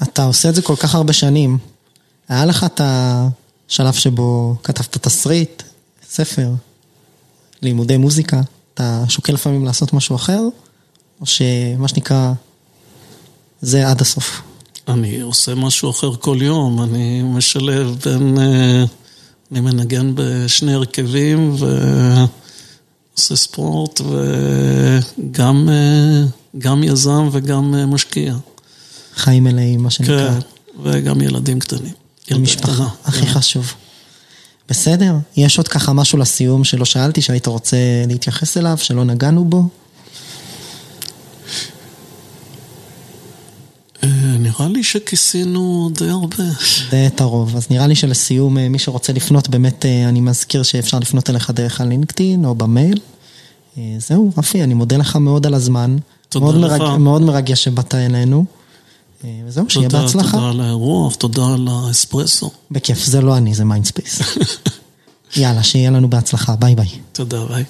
אתה 0.03 0.23
עושה 0.23 0.49
את 0.49 0.55
זה 0.55 0.61
כל 0.61 0.75
כך 0.75 0.95
הרבה 0.95 1.13
שנים. 1.13 1.57
היה 2.29 2.45
לך 2.45 2.63
את 2.63 2.81
השלב 2.83 3.93
שבו 3.93 4.55
כתבת 4.63 4.97
תסריט, 4.97 5.63
ספר, 6.13 6.49
לימודי 7.61 7.97
מוזיקה, 7.97 8.41
אתה 8.73 9.03
שוקל 9.09 9.33
לפעמים 9.33 9.65
לעשות 9.65 9.93
משהו 9.93 10.15
אחר, 10.15 10.41
או 11.21 11.25
שמה 11.25 11.87
שנקרא, 11.87 12.33
זה 13.61 13.87
עד 13.87 14.01
הסוף? 14.01 14.41
אני 14.87 15.21
עושה 15.21 15.55
משהו 15.55 15.89
אחר 15.89 16.15
כל 16.15 16.37
יום, 16.41 16.81
אני 16.83 17.21
משלב 17.23 17.95
בין, 18.05 18.37
אני 19.51 19.61
מנגן 19.61 20.11
בשני 20.15 20.73
הרכבים 20.73 21.55
ו... 21.59 21.65
עושה 23.17 23.35
ספורט 23.35 24.01
וגם 26.53 26.83
יזם 26.83 27.29
וגם 27.31 27.91
משקיע. 27.93 28.35
חיים 29.15 29.43
מלאים, 29.43 29.83
מה 29.83 29.89
שנקרא. 29.89 30.31
כן, 30.31 30.39
וגם 30.83 31.21
ילדים 31.21 31.59
קטנים. 31.59 31.93
משפחה, 32.31 32.87
הכי 33.03 33.27
חשוב. 33.27 33.73
בסדר, 34.71 35.15
יש 35.37 35.57
עוד 35.57 35.67
ככה 35.67 35.93
משהו 35.93 36.17
לסיום 36.17 36.63
שלא 36.63 36.85
שאלתי, 36.85 37.21
שהיית 37.21 37.47
רוצה 37.47 37.77
להתייחס 38.07 38.57
אליו, 38.57 38.77
שלא 38.77 39.03
נגענו 39.03 39.45
בו? 39.45 39.63
נראה 44.39 44.67
לי 44.67 44.83
שכיסינו 44.83 45.89
די 45.93 46.09
הרבה. 46.09 46.43
די 46.91 47.07
את 47.07 47.21
הרוב. 47.21 47.55
אז 47.55 47.67
נראה 47.69 47.87
לי 47.87 47.95
שלסיום, 47.95 48.57
מי 48.57 48.79
שרוצה 48.79 49.13
לפנות, 49.13 49.49
באמת 49.49 49.85
אני 49.85 50.21
מזכיר 50.21 50.63
שאפשר 50.63 50.99
לפנות 50.99 51.29
אליך 51.29 51.49
דרך 51.49 51.81
הלינקדאין 51.81 52.45
או 52.45 52.55
במייל. 52.55 52.99
זהו, 53.97 54.31
רפי, 54.37 54.63
אני 54.63 54.73
מודה 54.73 54.97
לך 54.97 55.15
מאוד 55.15 55.47
על 55.47 55.53
הזמן. 55.53 55.95
תודה 56.29 56.45
מאוד 56.45 56.55
לך. 56.55 56.71
מרג... 56.71 56.97
מאוד 56.97 57.21
מרגש 57.21 57.63
שבאת 57.63 57.95
אלינו. 57.95 58.45
וזהו, 59.45 59.65
שיהיה 59.69 59.89
בהצלחה. 59.89 60.31
תודה 60.31 60.49
על 60.49 60.61
האירוח, 60.61 61.15
תודה 61.15 61.53
על 61.53 61.67
האספרסו. 61.71 62.51
בכיף, 62.71 63.05
זה 63.05 63.21
לא 63.21 63.37
אני, 63.37 63.53
זה 63.53 63.65
Mindspace. 63.65 64.21
יאללה, 65.37 65.63
שיהיה 65.63 65.91
לנו 65.91 66.09
בהצלחה, 66.09 66.55
ביי 66.55 66.75
ביי. 66.75 66.87
תודה, 67.13 67.45
ביי. 67.45 67.63